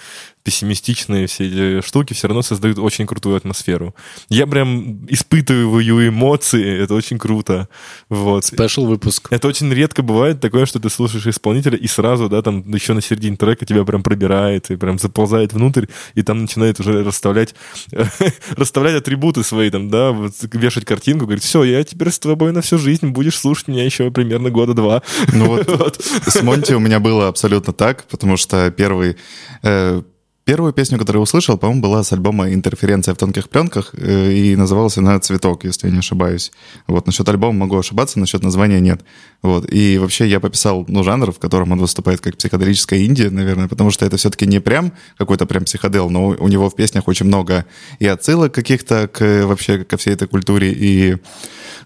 [0.47, 3.93] пессимистичные все эти штуки все равно создают очень крутую атмосферу.
[4.29, 7.67] Я прям испытываю эмоции, это очень круто.
[8.07, 8.45] Вот.
[8.45, 9.27] Спешл выпуск.
[9.29, 13.01] Это очень редко бывает такое, что ты слушаешь исполнителя, и сразу, да, там еще на
[13.01, 17.53] середине трека тебя прям пробирает, и прям заползает внутрь, и там начинает уже расставлять,
[18.55, 22.61] расставлять атрибуты свои, там, да, вот, вешать картинку, говорит, все, я теперь с тобой на
[22.61, 25.03] всю жизнь, будешь слушать меня еще примерно года два.
[25.33, 26.01] Ну вот, вот.
[26.01, 29.17] с Монти у меня было абсолютно так, потому что первый
[29.63, 30.03] э,
[30.47, 34.55] Первую песню, которую я услышал, по-моему, была с альбома «Интерференция в тонких пленках», э, и
[34.55, 36.53] называлась она «Цветок», если я не ошибаюсь.
[36.87, 39.01] Вот, насчет альбома могу ошибаться, насчет названия нет.
[39.43, 43.67] Вот, и вообще я пописал, ну, жанр, в котором он выступает как психоделическая Индия, наверное,
[43.67, 47.27] потому что это все-таки не прям какой-то прям психодел, но у него в песнях очень
[47.27, 47.65] много
[47.99, 51.17] и отсылок каких-то к вообще ко всей этой культуре, и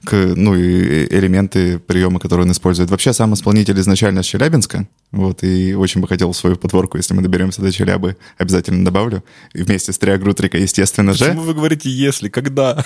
[0.05, 2.89] к, ну, и элементы приема, которые он использует.
[2.89, 7.21] Вообще сам исполнитель изначально с Челябинска, вот, и очень бы хотел свою подборку, если мы
[7.21, 9.23] доберемся до Челябы, обязательно добавлю.
[9.53, 11.31] И вместе с Триагрутрика, естественно Почему же.
[11.33, 12.29] Почему вы говорите «если»?
[12.29, 12.85] Когда?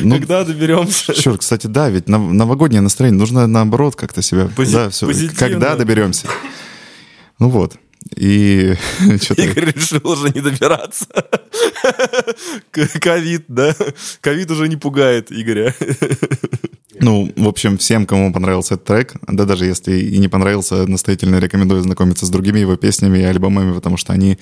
[0.00, 1.14] Ну, Когда доберемся?
[1.14, 3.18] Черт, кстати, да, ведь новогоднее настроение.
[3.18, 4.48] Нужно наоборот как-то себя...
[4.56, 5.08] Пози- да, все.
[5.36, 6.26] Когда доберемся?
[7.38, 7.76] Ну вот.
[8.16, 8.74] И
[9.36, 11.06] Игорь решил уже не добираться.
[13.00, 13.74] Ковид, да?
[14.20, 15.74] Ковид уже не пугает Игоря.
[17.00, 21.38] Ну, в общем, всем, кому понравился этот трек, да даже если и не понравился, настоятельно
[21.38, 24.38] рекомендую знакомиться с другими его песнями и альбомами, потому что они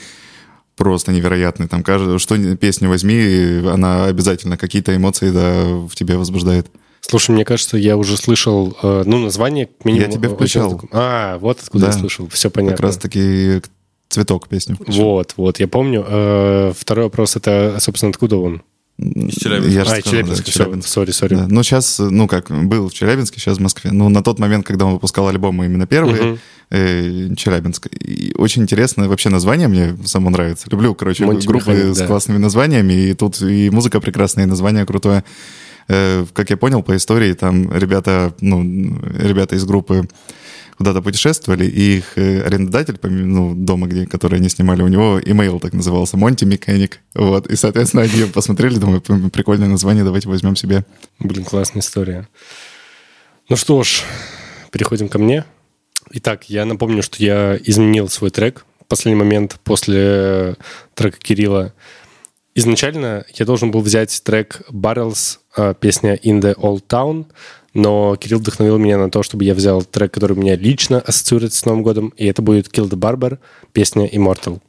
[0.81, 1.69] просто невероятные.
[1.69, 6.69] Там каждую, что песню возьми, она обязательно какие-то эмоции да, в тебе возбуждает.
[7.03, 10.09] Слушай, мне кажется, я уже слышал, э, ну, название минимум...
[10.09, 10.81] Я тебе включал.
[10.91, 11.93] А, вот откуда да.
[11.93, 12.79] я слышал, все понятно.
[12.79, 13.61] Как раз-таки
[14.09, 15.05] цветок песню включил.
[15.05, 16.03] Вот, вот, я помню.
[16.09, 18.63] Э, второй вопрос, это, собственно, откуда он?
[19.01, 19.73] Из Челябинска.
[19.73, 20.89] Я а, сказал, Челябинск, да, Челябинск.
[20.89, 21.35] сори, сори.
[21.35, 21.47] Да.
[21.49, 23.93] Ну, сейчас, ну, как, был в Челябинске, сейчас в Москве.
[23.93, 26.39] Ну, на тот момент, когда он выпускал альбомы именно первые, угу.
[26.71, 27.87] э, Челябинск.
[27.87, 30.69] И очень интересно, вообще название мне само нравится.
[30.71, 32.07] Люблю, короче, Монти группы Механик, с да.
[32.07, 35.25] классными названиями, и тут и музыка прекрасная, и название крутое.
[35.89, 38.63] Э, как я понял по истории, там ребята, ну,
[39.19, 40.09] ребята из группы
[40.81, 45.61] куда-то путешествовали, и их э, арендодатель, ну, дома, где, который они снимали, у него имейл
[45.61, 47.01] так назывался, Монти Механик.
[47.15, 50.87] Вот, и, соответственно, они посмотрели, думаю, прикольное название, давайте возьмем себе.
[51.19, 52.29] Блин, классная история.
[53.51, 54.05] Ну что ж,
[54.73, 55.45] переходим ко мне.
[56.13, 60.57] Итак, я напомню, что я изменил свой трек в последний момент после
[60.95, 61.75] трека Кирилла.
[62.55, 67.27] Изначально я должен был взять трек Barrels, а, песня In the Old Town,
[67.75, 71.59] но Кирилл вдохновил меня на то, чтобы я взял трек, который у меня лично ассоциируется
[71.59, 73.39] с Новым годом, и это будет Kill the Barber,
[73.73, 74.61] песня Immortal.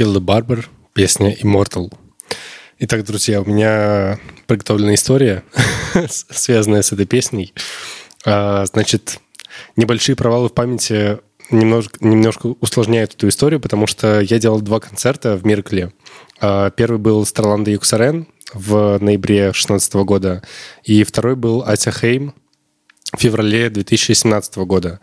[0.00, 1.92] Kill the Barber, песня Immortal.
[2.78, 5.44] Итак, друзья, у меня приготовлена история,
[6.08, 7.52] связанная с этой песней.
[8.24, 9.20] А, значит,
[9.76, 11.18] небольшие провалы в памяти
[11.50, 15.92] немножко, немножко усложняют эту историю, потому что я делал два концерта в Миркле.
[16.40, 20.42] А, первый был Старланда Юксарен в ноябре 2016 года,
[20.82, 22.32] и второй был Ася Хейм
[23.12, 24.98] в феврале 2017 года.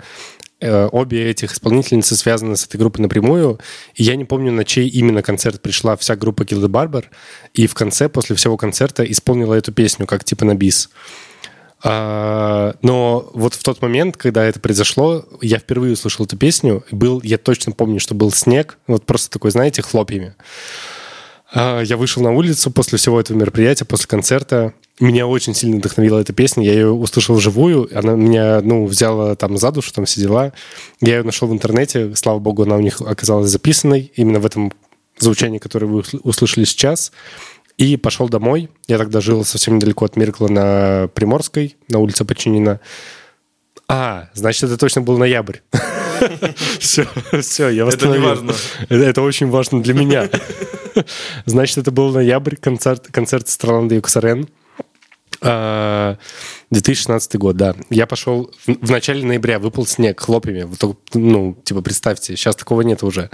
[0.60, 3.60] Э, обе этих исполнительницы связаны с этой группой напрямую.
[3.94, 7.06] И я не помню, на чей именно концерт пришла вся группа Kill the Barber.
[7.54, 10.90] И в конце, после всего концерта, исполнила эту песню, как типа на бис.
[11.84, 16.84] А, но вот в тот момент, когда это произошло, я впервые услышал эту песню.
[16.90, 20.34] Был, я точно помню, что был снег, вот просто такой, знаете, хлопьями.
[21.52, 24.74] А, я вышел на улицу после всего этого мероприятия, после концерта.
[25.00, 26.66] Меня очень сильно вдохновила эта песня.
[26.66, 27.90] Я ее услышал вживую.
[27.98, 30.54] Она меня, ну, взяла там за душу, там все дела.
[31.00, 32.16] Я ее нашел в интернете.
[32.16, 34.12] Слава богу, она у них оказалась записанной.
[34.16, 34.74] Именно в этом
[35.20, 37.12] звучании, которое вы услышали сейчас.
[37.78, 38.70] И пошел домой.
[38.88, 42.80] Я тогда жил совсем недалеко от Миркла на Приморской, на улице Починина.
[43.88, 45.58] А, значит, это точно был ноябрь.
[46.80, 47.06] Все,
[47.42, 48.24] все, я восстановил.
[48.24, 48.56] Это не важно.
[48.90, 50.28] Это очень важно для меня.
[51.46, 54.48] Значит, это был ноябрь, концерт, концерт Страланда Юксарен.
[55.40, 57.76] 2016 год, да.
[57.90, 60.68] Я пошел в начале ноября, выпал снег хлопьями.
[61.14, 63.30] Ну, типа, представьте, сейчас такого нет уже.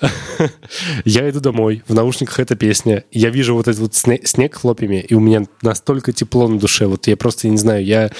[1.04, 3.04] я иду домой, в наушниках эта песня.
[3.10, 6.86] Я вижу вот этот вот снег хлопьями, и у меня настолько тепло на душе.
[6.86, 8.10] Вот я просто не знаю, я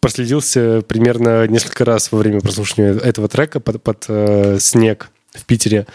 [0.00, 5.86] проследился примерно несколько раз во время прослушивания этого трека под, под э, снег в Питере.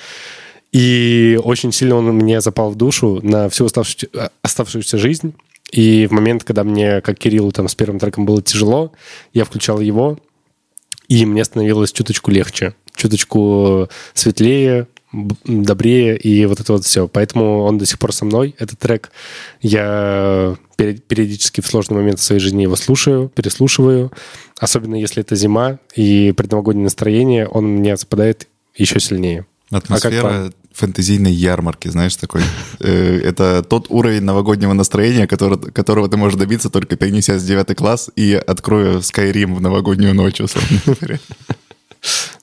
[0.71, 5.35] И очень сильно он мне запал в душу на всю оставшуюся, э, оставшуюся жизнь.
[5.71, 8.91] И в момент, когда мне, как Кириллу, там с первым треком было тяжело,
[9.33, 10.19] я включал его,
[11.07, 14.87] и мне становилось чуточку легче, чуточку светлее,
[15.43, 17.07] добрее и вот это вот все.
[17.07, 19.11] Поэтому он до сих пор со мной, этот трек.
[19.61, 24.11] Я периодически в сложный момент в своей жизни его слушаю, переслушиваю.
[24.57, 29.45] Особенно если это зима и предновогоднее настроение, он мне западает еще сильнее.
[29.69, 32.41] Атмосфера а фэнтезийной ярмарки, знаешь, такой.
[32.79, 37.75] Э, это тот уровень новогоднего настроения, который, которого ты можешь добиться, только перенесясь в девятый
[37.75, 41.19] класс и откроя Skyrim в новогоднюю ночь, условно говоря.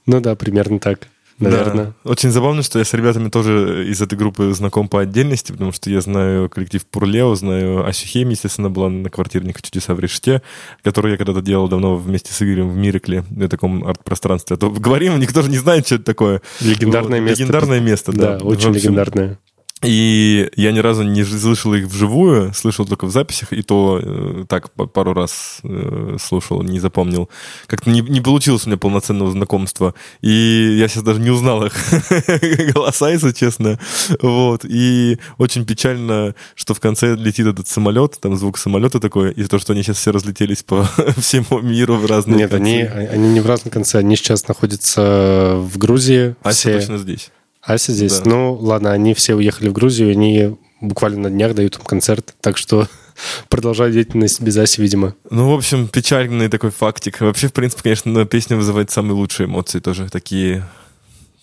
[0.06, 1.08] Ну да, примерно так
[1.38, 1.94] наверное.
[2.04, 2.10] Да.
[2.10, 5.90] Очень забавно, что я с ребятами тоже из этой группы знаком по отдельности, потому что
[5.90, 10.42] я знаю коллектив Пурлео, знаю Асю Хеми, естественно, была на квартирных чудеса в Реште,
[10.82, 14.54] которую я когда-то делал давно вместе с Игорем в Мирекле, на таком арт-пространстве.
[14.54, 16.42] А то говорим, никто же не знает, что это такое.
[16.60, 17.42] Легендарное место.
[17.42, 18.38] Легендарное место, да.
[18.38, 19.38] Да, очень легендарное.
[19.82, 24.44] И я ни разу не слышал их вживую, слышал только в записях, и то э,
[24.48, 27.28] так пару раз э, слушал, не запомнил.
[27.68, 29.94] Как-то не, не получилось у меня полноценного знакомства.
[30.20, 31.74] И я сейчас даже не узнал их
[32.74, 33.78] голоса, если честно.
[34.20, 34.64] Вот.
[34.64, 39.60] И очень печально, что в конце летит этот самолет, там звук самолета такой, и то,
[39.60, 42.64] что они сейчас все разлетелись по всему миру в разные Нет, концы.
[42.64, 46.34] они, они не в разном конце, они сейчас находятся в Грузии.
[46.42, 47.30] А все точно здесь.
[47.68, 48.20] Ася здесь.
[48.20, 48.30] Да.
[48.30, 52.56] Ну, ладно, они все уехали в Грузию, они буквально на днях дают им концерт, так
[52.56, 52.88] что
[53.50, 55.14] продолжают деятельность без Аси, видимо.
[55.30, 57.20] Ну, в общем, печальный такой фактик.
[57.20, 60.64] Вообще, в принципе, конечно, песня вызывает самые лучшие эмоции тоже, такие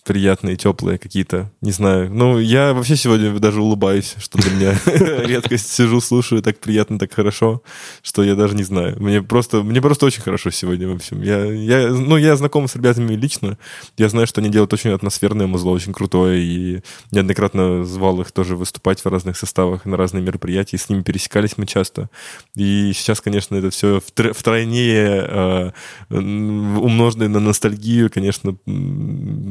[0.06, 2.10] приятные, теплые какие-то, не знаю.
[2.12, 4.78] Ну, я вообще сегодня даже улыбаюсь, что для меня
[5.26, 5.68] редкость.
[5.68, 7.62] Сижу, слушаю, так приятно, так хорошо,
[8.02, 8.96] что я даже не знаю.
[9.02, 11.22] Мне просто, мне просто очень хорошо сегодня, в общем.
[11.22, 13.58] Я, я, ну, я знаком с ребятами лично,
[13.98, 18.54] я знаю, что они делают очень атмосферное музло, очень крутое, и неоднократно звал их тоже
[18.54, 22.10] выступать в разных составах, на разные мероприятия, с ними пересекались мы часто.
[22.54, 25.70] И сейчас, конечно, это все втройнее э,
[26.10, 28.56] умноженное на ностальгию, конечно,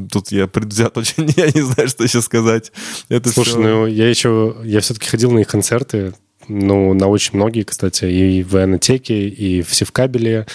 [0.09, 2.71] тут я предвзят очень, я не знаю, что еще сказать.
[3.09, 3.59] Это Слушай, все...
[3.59, 6.13] ну я еще, я все-таки ходил на их концерты,
[6.47, 10.45] ну, на очень многие, кстати, и в Анатеке, и в Севкабеле,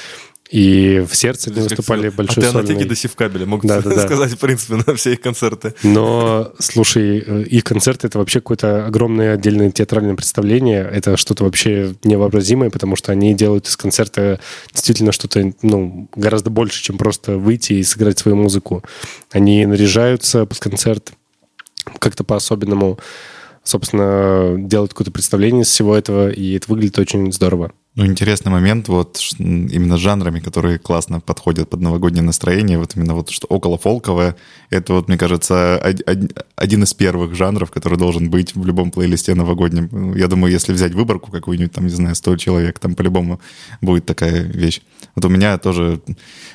[0.50, 2.82] и в сердце они выступали большой а сольный.
[2.82, 4.36] А до Севкабеля, могу да, да, сказать, да.
[4.36, 5.74] в принципе, на все их концерты.
[5.84, 10.82] Но, слушай, э, их концерты— это вообще какое-то огромное отдельное театральное представление.
[10.82, 14.40] Это что-то вообще невообразимое, потому что они делают из концерта
[14.72, 18.82] действительно что-то ну, гораздо больше, чем просто выйти и сыграть свою музыку.
[19.30, 21.12] Они наряжаются под концерт
[21.98, 22.98] как-то по-особенному
[23.62, 27.72] собственно, делают какое-то представление из всего этого, и это выглядит очень здорово.
[27.96, 32.78] Ну, интересный момент вот именно с жанрами, которые классно подходят под новогоднее настроение.
[32.78, 34.36] Вот именно вот что около фолковое.
[34.70, 35.76] Это вот, мне кажется,
[36.54, 40.14] один из первых жанров, который должен быть в любом плейлисте новогоднем.
[40.14, 43.40] Я думаю, если взять выборку какую-нибудь, там, не знаю, 100 человек, там по-любому
[43.80, 44.82] будет такая вещь.
[45.16, 46.00] Вот у меня тоже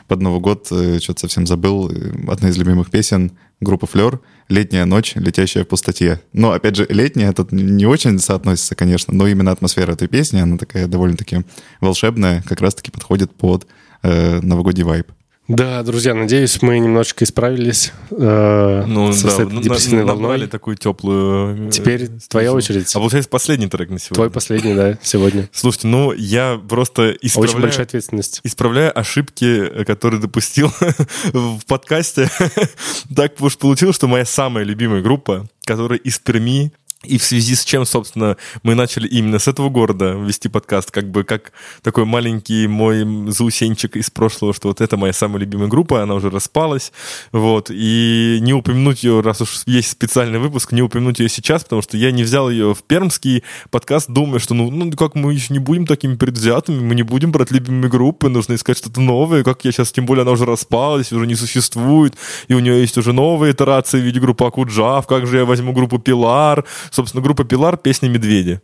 [0.08, 4.86] под Новый год, э, что-то совсем забыл, э, одна из любимых песен группа Флер «Летняя
[4.86, 6.22] ночь, летящая в пустоте».
[6.34, 10.58] Но, опять же, летняя тут не очень соотносится, конечно, но именно атмосфера этой песни, она
[10.58, 11.46] такая довольно-таки
[11.82, 13.68] волшебная, как раз-таки подходит под
[14.04, 15.12] э, новогодний вайб.
[15.48, 20.48] Да, друзья, надеюсь, мы немножечко исправились э, ну, с да, этой депрессивной на, волной.
[20.48, 21.68] такую теплую...
[21.68, 22.94] Э, Теперь э, твоя очередь.
[22.96, 24.16] А получается последний трек на сегодня.
[24.16, 25.48] Твой последний, да, сегодня.
[25.52, 27.58] Слушайте, ну я просто исправляю...
[27.58, 28.40] Очень большая ответственность.
[28.44, 30.72] Исправляю ошибки, которые допустил
[31.34, 32.28] в подкасте.
[33.16, 36.74] так уж получилось, что моя самая любимая группа, которая из Перми,
[37.06, 41.10] и в связи с чем, собственно, мы начали именно с этого города вести подкаст, как
[41.10, 41.52] бы как
[41.82, 46.30] такой маленький мой заусенчик из прошлого, что вот это моя самая любимая группа, она уже
[46.30, 46.92] распалась,
[47.32, 51.82] вот, и не упомянуть ее, раз уж есть специальный выпуск, не упомянуть ее сейчас, потому
[51.82, 55.54] что я не взял ее в пермский подкаст, думая, что ну, ну как мы еще
[55.54, 59.66] не будем такими предвзятыми, мы не будем брать любимые группы, нужно искать что-то новое, как
[59.66, 62.16] я сейчас, тем более она уже распалась, уже не существует,
[62.48, 65.74] и у нее есть уже новые итерации в виде группы Акуджав, как же я возьму
[65.74, 66.66] группу Пилар,
[66.96, 68.62] Собственно, группа Пилар, песня «Медведи».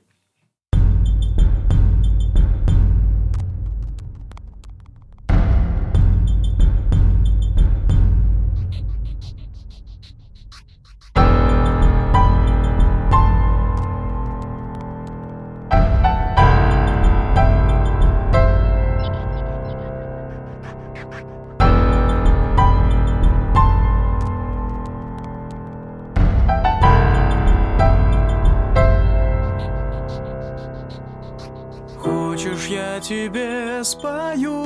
[33.83, 34.65] Спою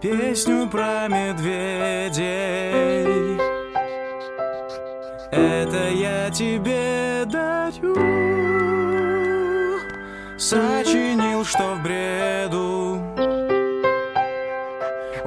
[0.00, 2.28] Песню про медведей.
[5.30, 7.96] Это я тебе дарю
[10.38, 12.77] Сочинил, что в бреду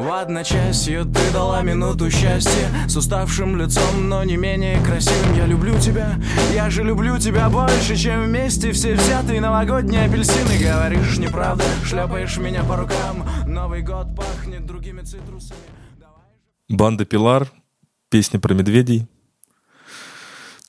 [0.01, 5.35] в одночасье ты дала минуту счастья С уставшим лицом, но не менее красивым.
[5.35, 6.15] Я люблю тебя,
[6.53, 10.57] я же люблю тебя больше Чем вместе все взятые новогодние апельсины.
[10.57, 13.27] Говоришь неправда, шлепаешь меня по рукам.
[13.45, 15.59] Новый год пахнет другими цитрусами.
[16.67, 17.51] Банда Пилар,
[18.09, 19.07] песня про медведей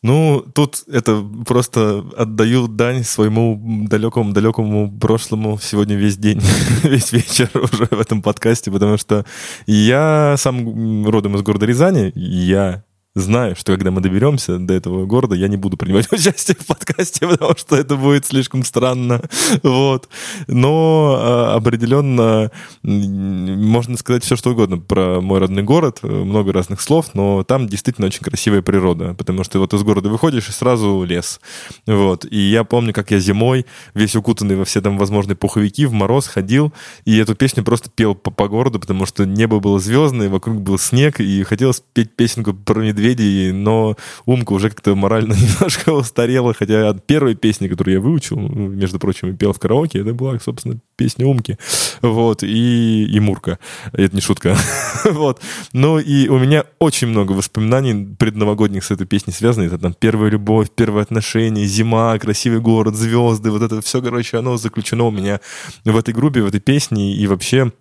[0.02, 6.40] ну, тут это просто отдаю дань своему далекому-далекому прошлому сегодня весь день,
[6.82, 9.24] весь вечер уже в этом подкасте, потому что
[9.66, 12.82] я сам родом из города Рязани, я
[13.14, 17.26] знаю, что когда мы доберемся до этого города, я не буду принимать участие в подкасте,
[17.26, 19.22] потому что это будет слишком странно.
[19.62, 20.08] Вот.
[20.46, 22.50] Но а, определенно
[22.82, 28.06] можно сказать все, что угодно про мой родной город, много разных слов, но там действительно
[28.06, 31.40] очень красивая природа, потому что вот из города выходишь и сразу лес.
[31.86, 32.24] Вот.
[32.24, 36.26] И я помню, как я зимой, весь укутанный во все там возможные пуховики, в мороз
[36.26, 36.72] ходил,
[37.04, 40.78] и эту песню просто пел по, по городу, потому что небо было звездное, вокруг был
[40.78, 43.96] снег, и хотелось петь песенку про медведя медведей, но
[44.26, 49.30] Умка уже как-то морально немножко устарела, хотя от первой песни, которую я выучил, между прочим,
[49.30, 51.58] и пел в караоке, это была, собственно, песня Умки.
[52.00, 53.58] Вот, и, и Мурка.
[53.92, 54.56] Это не шутка.
[55.04, 55.40] вот.
[55.72, 59.64] Ну, и у меня очень много воспоминаний предновогодних с этой песней связано.
[59.64, 64.56] Это там первая любовь, первые отношения, зима, красивый город, звезды, вот это все, короче, оно
[64.56, 65.40] заключено у меня
[65.84, 67.72] в этой группе, в этой песне, и вообще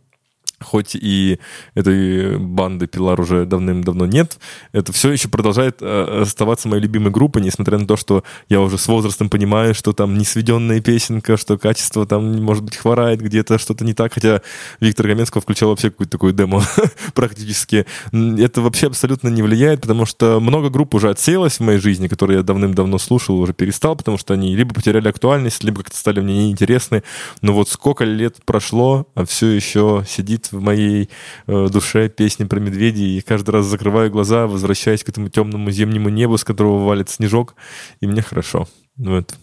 [0.61, 1.39] хоть и
[1.75, 4.37] этой банды Пилар уже давным-давно нет,
[4.71, 8.77] это все еще продолжает э, оставаться моей любимой группой, несмотря на то, что я уже
[8.77, 13.57] с возрастом понимаю, что там не сведенная песенка, что качество там, может быть, хворает где-то,
[13.57, 14.41] что-то не так, хотя
[14.79, 16.63] Виктор Гоменского включал вообще какую-то такую демо
[17.13, 17.85] практически.
[18.11, 22.37] Это вообще абсолютно не влияет, потому что много групп уже отсеялось в моей жизни, которые
[22.37, 26.45] я давным-давно слушал, уже перестал, потому что они либо потеряли актуальность, либо как-то стали мне
[26.45, 27.03] неинтересны.
[27.41, 31.09] Но вот сколько лет прошло, а все еще сидит в моей
[31.47, 36.09] э, душе песни про медведей, и каждый раз закрываю глаза, возвращаясь к этому темному зимнему
[36.09, 37.55] небу, с которого валит снежок,
[37.99, 38.67] и мне хорошо.
[38.97, 39.33] Вот.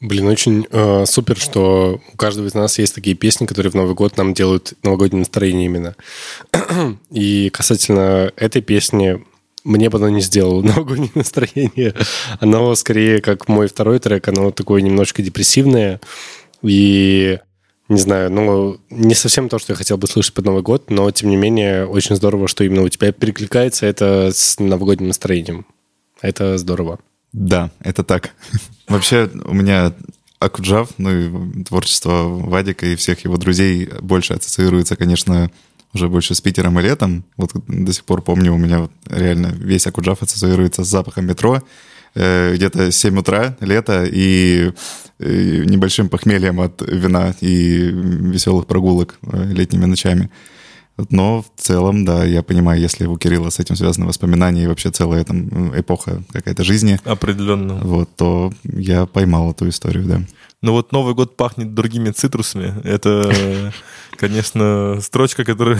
[0.00, 3.94] Блин, очень э, супер, что у каждого из нас есть такие песни, которые в Новый
[3.94, 5.96] год нам делают новогоднее настроение именно.
[7.10, 9.24] И касательно этой песни,
[9.64, 11.94] мне бы она не сделала новогоднее настроение.
[12.40, 16.00] Оно скорее, как мой второй трек, оно такое немножко депрессивное.
[16.62, 17.38] И
[17.88, 21.10] не знаю, ну, не совсем то, что я хотел бы слышать под Новый год, но,
[21.10, 25.66] тем не менее, очень здорово, что именно у тебя перекликается это с новогодним настроением.
[26.20, 26.98] Это здорово.
[27.32, 28.30] Да, это так.
[28.88, 29.92] Вообще, у меня
[30.38, 35.50] Акуджав, ну и творчество Вадика и всех его друзей больше ассоциируется, конечно,
[35.94, 37.24] уже больше с Питером и летом.
[37.36, 41.62] Вот до сих пор помню, у меня реально весь Акуджав ассоциируется с запахом метро.
[42.18, 44.72] Э, где-то 7 утра, лето, и,
[45.18, 47.90] и небольшим похмельем от вина и
[48.32, 50.30] веселых прогулок э, летними ночами.
[51.10, 54.90] Но в целом, да, я понимаю, если у Кирилла с этим связаны воспоминания и вообще
[54.90, 56.98] целая там эпоха какая-то жизни.
[57.04, 57.74] Определенно.
[57.82, 60.22] Вот, то я поймал эту историю, да.
[60.62, 62.74] Ну вот Новый год пахнет другими цитрусами.
[62.82, 63.72] Это,
[64.16, 65.78] конечно, строчка, которая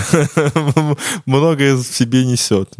[1.24, 2.74] многое в себе несет.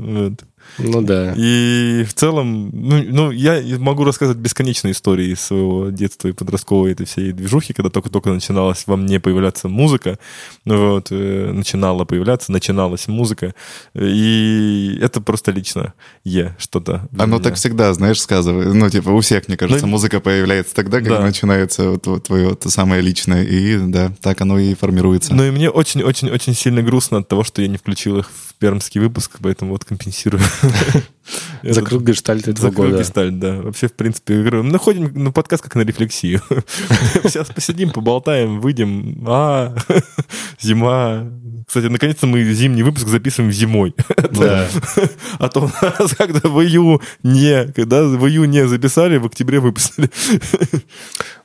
[0.79, 1.35] Ну да.
[1.37, 7.07] И в целом, ну, ну, я могу рассказать бесконечные истории своего детства и подростковой этой
[7.07, 10.19] всей движухи, когда только-только начиналась во мне появляться музыка,
[10.65, 13.55] вот, э, начинала появляться, начиналась музыка,
[13.95, 15.95] и это просто лично
[16.25, 17.09] е что-то.
[17.19, 17.45] Оно меня.
[17.45, 21.19] так всегда, знаешь, сказывает, ну, типа, у всех, мне кажется, ну, музыка появляется тогда, когда
[21.19, 21.25] да.
[21.25, 25.35] начинается вот, твое то самое личное, и да, так оно и формируется.
[25.35, 29.01] Ну и мне очень-очень-очень сильно грустно от того, что я не включил их в пермский
[29.01, 30.43] выпуск, поэтому вот компенсирую.
[31.63, 33.03] Закрыл гештальт этого Закрыл года.
[33.03, 33.57] гештальт, да.
[33.63, 36.41] Вообще, в принципе, говорю, мы находим на подкаст как на рефлексию.
[37.23, 39.25] Сейчас посидим, поболтаем, выйдем.
[39.27, 39.75] А,
[40.61, 41.27] зима.
[41.67, 43.95] Кстати, наконец-то мы зимний выпуск записываем зимой.
[44.37, 44.69] Да.
[45.39, 50.11] А то у нас когда в июне, когда в июне записали, в октябре выпустили.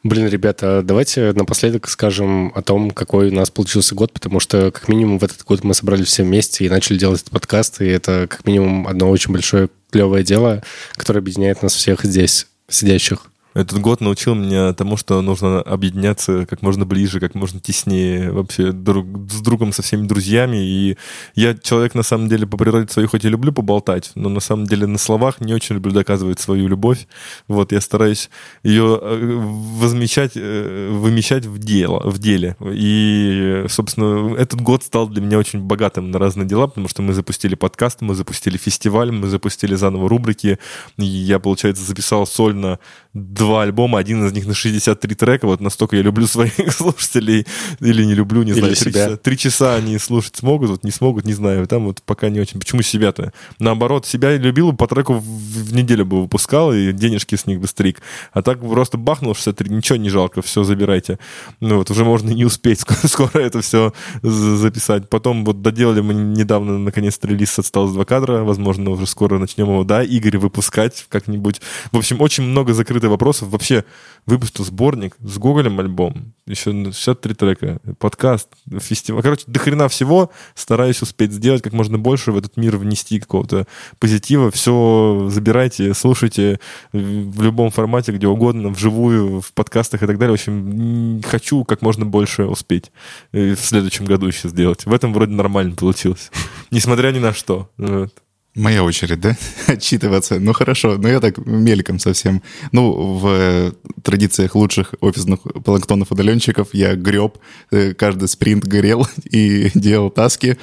[0.04, 4.88] Блин, ребята, давайте напоследок скажем о том, какой у нас получился год, потому что, как
[4.88, 8.26] минимум, в этот год мы собрались все вместе и начали делать этот подкаст, и это,
[8.28, 10.64] как минимум, одно очень большое клевое дело,
[10.94, 13.28] которое объединяет нас всех здесь сидящих.
[13.54, 18.72] Этот год научил меня тому, что нужно объединяться как можно ближе, как можно теснее вообще
[18.72, 20.58] друг, с другом, со всеми друзьями.
[20.58, 20.98] И
[21.36, 24.68] я человек, на самом деле, по природе своей хоть и люблю поболтать, но на самом
[24.68, 27.08] деле на словах не очень люблю доказывать свою любовь.
[27.50, 28.30] Вот я стараюсь
[28.64, 29.40] ее э,
[29.78, 32.56] возмещать, э, вымещать в, дело, в деле.
[32.62, 37.14] И, собственно, этот год стал для меня очень богатым на разные дела, потому что мы
[37.14, 40.58] запустили подкаст, мы запустили фестиваль, мы запустили заново рубрики.
[40.98, 42.80] Я, получается, записал сольно
[43.14, 47.46] два альбома, один из них на 63 трека, вот настолько я люблю своих слушателей,
[47.80, 51.26] или не люблю, не знаю, три часа, три часа они слушать смогут, вот не смогут,
[51.26, 52.60] не знаю, там вот пока не очень.
[52.60, 53.34] Почему себя-то?
[53.60, 57.68] Наоборот, себя любил, по треку в, в неделю бы выпускал, и денежки с них бы
[57.68, 58.02] стрик.
[58.32, 61.20] А так просто бахнул 63, ничего не жалко, все забирайте.
[61.60, 65.10] Ну вот, уже можно не успеть скоро, скоро это все записать.
[65.10, 69.84] Потом вот доделали мы недавно, наконец-то, релиз «Осталось два кадра», возможно, уже скоро начнем его,
[69.84, 71.62] да, Игорь выпускать как-нибудь.
[71.92, 73.50] В общем, очень много закрытых вопросов, вопросов.
[73.50, 73.86] Вообще
[74.26, 78.50] выпустил сборник с Гоголем альбом, еще 63 трека, подкаст,
[78.80, 79.24] фестиваль.
[79.24, 83.66] Короче, до хрена всего стараюсь успеть сделать как можно больше в этот мир внести какого-то
[84.00, 84.52] позитива.
[84.52, 86.60] Все забирайте, слушайте
[86.94, 90.38] в любом формате, где угодно, вживую, в подкастах и так далее.
[90.38, 92.92] В общем, хочу как можно больше успеть
[93.32, 94.86] в следующем году еще сделать.
[94.86, 96.32] В этом вроде нормально получилось.
[96.72, 97.70] Несмотря ни на что.
[97.78, 98.14] Вот.
[98.56, 99.38] Моя очередь, да?
[99.68, 100.38] Отчитываться.
[100.40, 102.42] Ну хорошо, но я так мельком совсем.
[102.74, 103.74] Ну, в
[104.04, 107.38] традициях лучших офисных планктонов-удаленщиков я греб,
[107.72, 110.58] э, каждый спринт горел и делал таски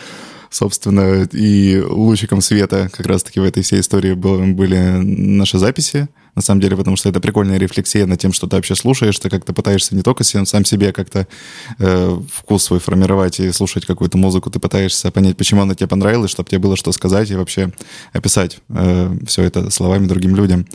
[0.50, 6.60] собственно, и лучиком света как раз-таки в этой всей истории были наши записи, на самом
[6.60, 9.96] деле, потому что это прикольная рефлексия над тем, что ты вообще слушаешь, ты как-то пытаешься
[9.96, 11.26] не только сам себе как-то
[11.78, 16.30] э, вкус свой формировать и слушать какую-то музыку, ты пытаешься понять, почему она тебе понравилась,
[16.30, 17.72] чтобы тебе было что сказать и вообще
[18.12, 20.66] описать э, все это словами другим людям.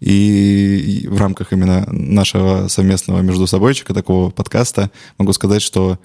[0.00, 5.98] И, в рамках именно нашего совместного между собойчика, такого подкаста, могу сказать, что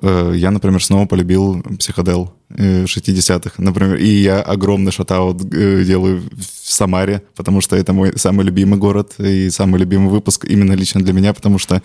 [0.00, 6.72] я, например, снова полюбил психодел 60-х, э, например, и я огромный шатаут э, делаю в
[6.72, 11.12] Самаре, потому что это мой самый любимый город и самый любимый выпуск именно лично для
[11.12, 11.82] меня, потому что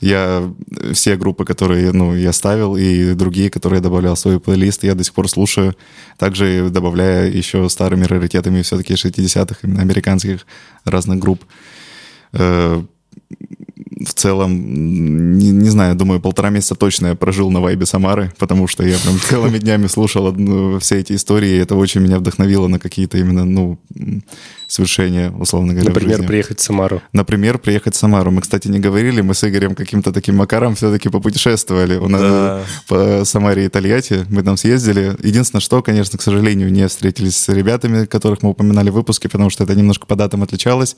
[0.00, 0.50] я
[0.92, 4.94] все группы, которые ну, я ставил, и другие, которые я добавлял в свой плейлист, я
[4.94, 5.76] до сих пор слушаю,
[6.16, 10.46] также добавляя еще старыми раритетами все-таки 60-х, именно американских
[10.84, 11.44] разных групп
[14.04, 18.66] в целом, не, не знаю, думаю, полтора месяца точно я прожил на вайбе Самары, потому
[18.66, 20.34] что я прям целыми днями слушал
[20.80, 23.78] все эти истории, и это очень меня вдохновило на какие-то именно, ну,
[24.70, 27.02] свершения, условно говоря, Например, приехать в Самару.
[27.12, 28.30] Например, приехать в Самару.
[28.30, 31.96] Мы, кстати, не говорили, мы с Игорем каким-то таким макаром все-таки попутешествовали.
[31.96, 32.62] У нас да.
[32.86, 35.16] по Самаре и Тольятти, мы там съездили.
[35.22, 39.50] Единственное, что, конечно, к сожалению, не встретились с ребятами, которых мы упоминали в выпуске, потому
[39.50, 40.96] что это немножко по датам отличалось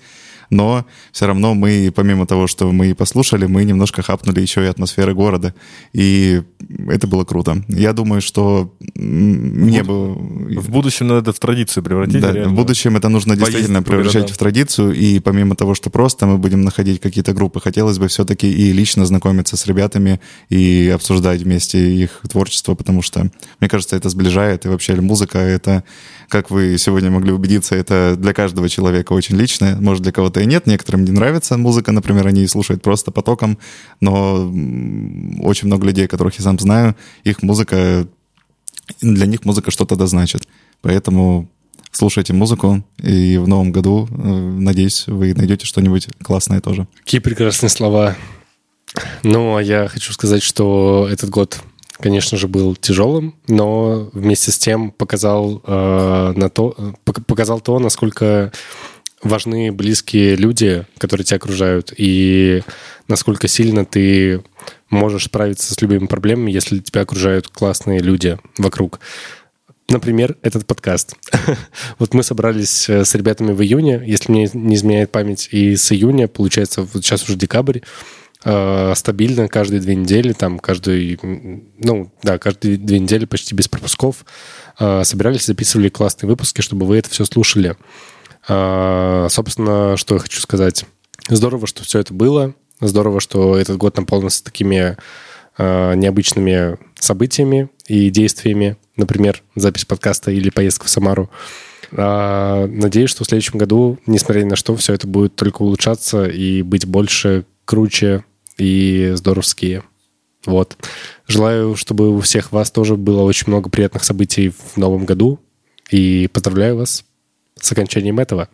[0.53, 5.15] но все равно мы, помимо того, что мы послушали, мы немножко хапнули еще и атмосферы
[5.15, 5.55] города,
[5.95, 6.43] и
[6.89, 7.65] это было круто.
[7.69, 10.13] Я думаю, что мне бы...
[10.61, 12.21] В будущем надо это в традицию превратить.
[12.21, 12.53] Да, реально.
[12.53, 16.63] в будущем это нужно действительно превращать в традицию, и помимо того, что просто мы будем
[16.63, 22.21] находить какие-то группы, хотелось бы все-таки и лично знакомиться с ребятами и обсуждать вместе их
[22.29, 23.31] творчество, потому что,
[23.61, 25.85] мне кажется, это сближает, и вообще музыка— это
[26.33, 29.77] как вы сегодня могли убедиться, это для каждого человека очень личное.
[29.77, 30.67] Может, для кого-то и нет.
[30.67, 33.59] Некоторым не нравится музыка, например, они слушают просто потоком.
[34.01, 34.51] Но
[35.43, 38.09] очень много людей, которых я сам знаю, их музыка,
[39.03, 40.49] для них музыка что-то да значит.
[40.81, 41.51] Поэтому
[41.93, 46.89] слушайте музыку, и в новом году, э, надеюсь, вы найдете что-нибудь классное тоже.
[47.05, 48.17] Какие прекрасные слова.
[49.23, 51.61] Ну, а я хочу сказать, что этот год
[51.99, 56.75] конечно же, был тяжелым, но вместе с тем показал, э, на то,
[57.05, 58.51] показал то, насколько
[59.23, 62.63] важны близкие люди, которые тебя окружают, и
[63.09, 64.43] насколько сильно ты
[64.91, 69.01] можешь справиться с любыми проблемами, если тебя окружают классные люди вокруг.
[69.89, 71.17] Например, этот подкаст.
[71.99, 75.93] вот мы собрались э, с ребятами в июне, если мне не изменяет память, и с
[75.93, 77.81] июня, получается, вот сейчас уже декабрь,
[78.45, 84.25] э, стабильно каждые две недели, там каждый, ну да, каждые две недели почти без пропусков
[84.79, 87.77] э, собирались, записывали классные выпуски, чтобы вы это все слушали.
[88.49, 90.87] Э, собственно, что я хочу сказать.
[91.29, 92.55] Здорово, что все это было.
[92.81, 94.97] Здорово, что этот год наполнился такими
[95.59, 98.77] необычными событиями и действиями.
[98.97, 101.31] Например, запись подкаста или поездка в Самару.
[101.93, 106.25] А, надеюсь, что в следующем году, несмотря ни на что, все это будет только улучшаться
[106.25, 108.25] и быть больше, круче,
[108.59, 109.83] и здоровские.
[110.45, 110.77] Вот.
[111.27, 115.41] Желаю, чтобы у всех вас тоже было очень много приятных событий в новом году.
[115.91, 117.05] И поздравляю вас
[117.61, 118.49] с окончанием этого.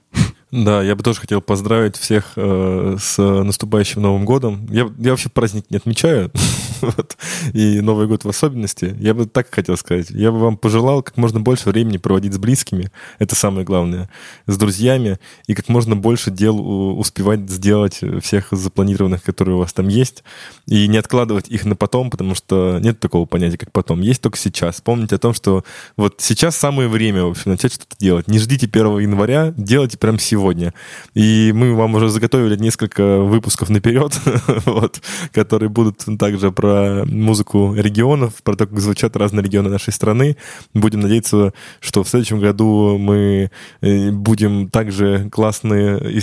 [0.51, 4.67] Да, я бы тоже хотел поздравить всех э, с наступающим Новым годом.
[4.71, 6.33] Я, я вообще праздник не отмечаю,
[6.81, 7.19] вот,
[7.53, 8.97] и Новый год в особенности.
[8.99, 10.09] Я бы так хотел сказать.
[10.09, 14.09] Я бы вам пожелал как можно больше времени проводить с близкими, это самое главное,
[14.47, 16.59] с друзьями, и как можно больше дел
[16.99, 20.25] успевать сделать всех запланированных, которые у вас там есть,
[20.67, 24.01] и не откладывать их на потом, потому что нет такого понятия, как потом.
[24.01, 24.81] Есть только сейчас.
[24.81, 25.63] Помните о том, что
[25.99, 28.29] вот сейчас самое время, в общем, начать что-то делать.
[28.29, 30.73] Не ждите 1 января, делайте прямо сегодня сегодня.
[31.15, 34.13] И мы вам уже заготовили несколько выпусков наперед,
[34.67, 35.01] вот,
[35.33, 40.37] которые будут также про музыку регионов, про то, как звучат разные регионы нашей страны.
[40.75, 43.51] Будем надеяться, что в следующем году мы
[43.81, 46.19] э, будем также классные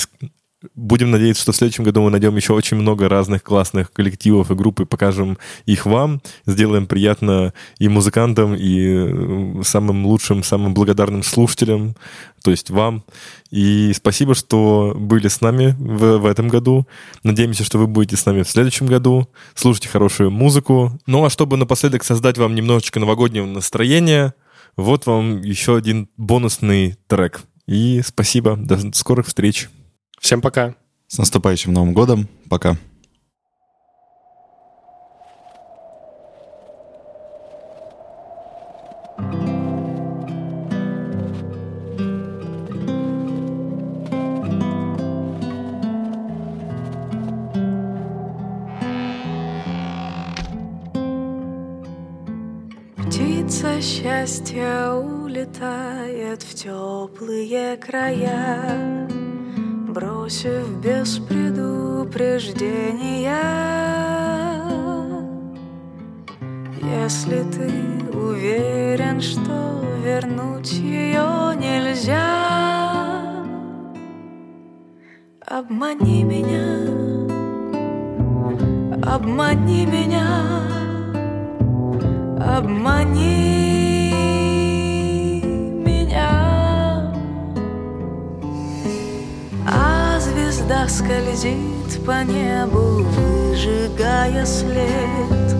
[0.76, 4.56] Будем надеяться, что в следующем году мы найдем еще очень много разных классных коллективов и
[4.56, 6.22] групп и покажем их вам.
[6.46, 11.96] Сделаем приятно и музыкантам, и э, самым лучшим, самым благодарным слушателям,
[12.44, 13.04] то есть вам.
[13.52, 16.88] И спасибо, что были с нами в, в этом году.
[17.24, 19.30] Надеемся, что вы будете с нами в следующем году.
[19.54, 21.00] Слушайте хорошую музыку.
[21.06, 24.34] Ну а чтобы напоследок создать вам немножечко новогоднего настроения,
[24.78, 27.42] вот вам еще один бонусный трек.
[27.68, 28.56] И спасибо.
[28.56, 29.70] До скорых встреч.
[30.26, 30.74] Всем пока.
[31.06, 32.28] С наступающим Новым годом.
[32.50, 32.76] Пока.
[52.98, 59.06] Птица счастья улетает в теплые края
[59.96, 63.40] бросив без предупреждения.
[66.84, 67.72] Если ты
[68.14, 72.26] уверен, что вернуть ее нельзя,
[75.48, 76.90] обмани меня,
[79.02, 80.28] обмани меня,
[82.58, 83.65] обмани
[90.66, 95.56] звезда скользит по небу, выжигая след.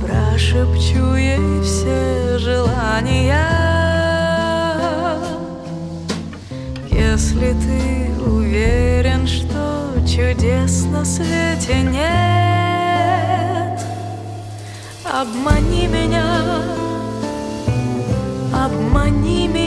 [0.00, 3.46] Прошепчу ей все желания.
[6.90, 13.80] Если ты уверен, что чудес на свете нет,
[15.04, 16.42] обмани меня,
[18.52, 19.65] обмани меня,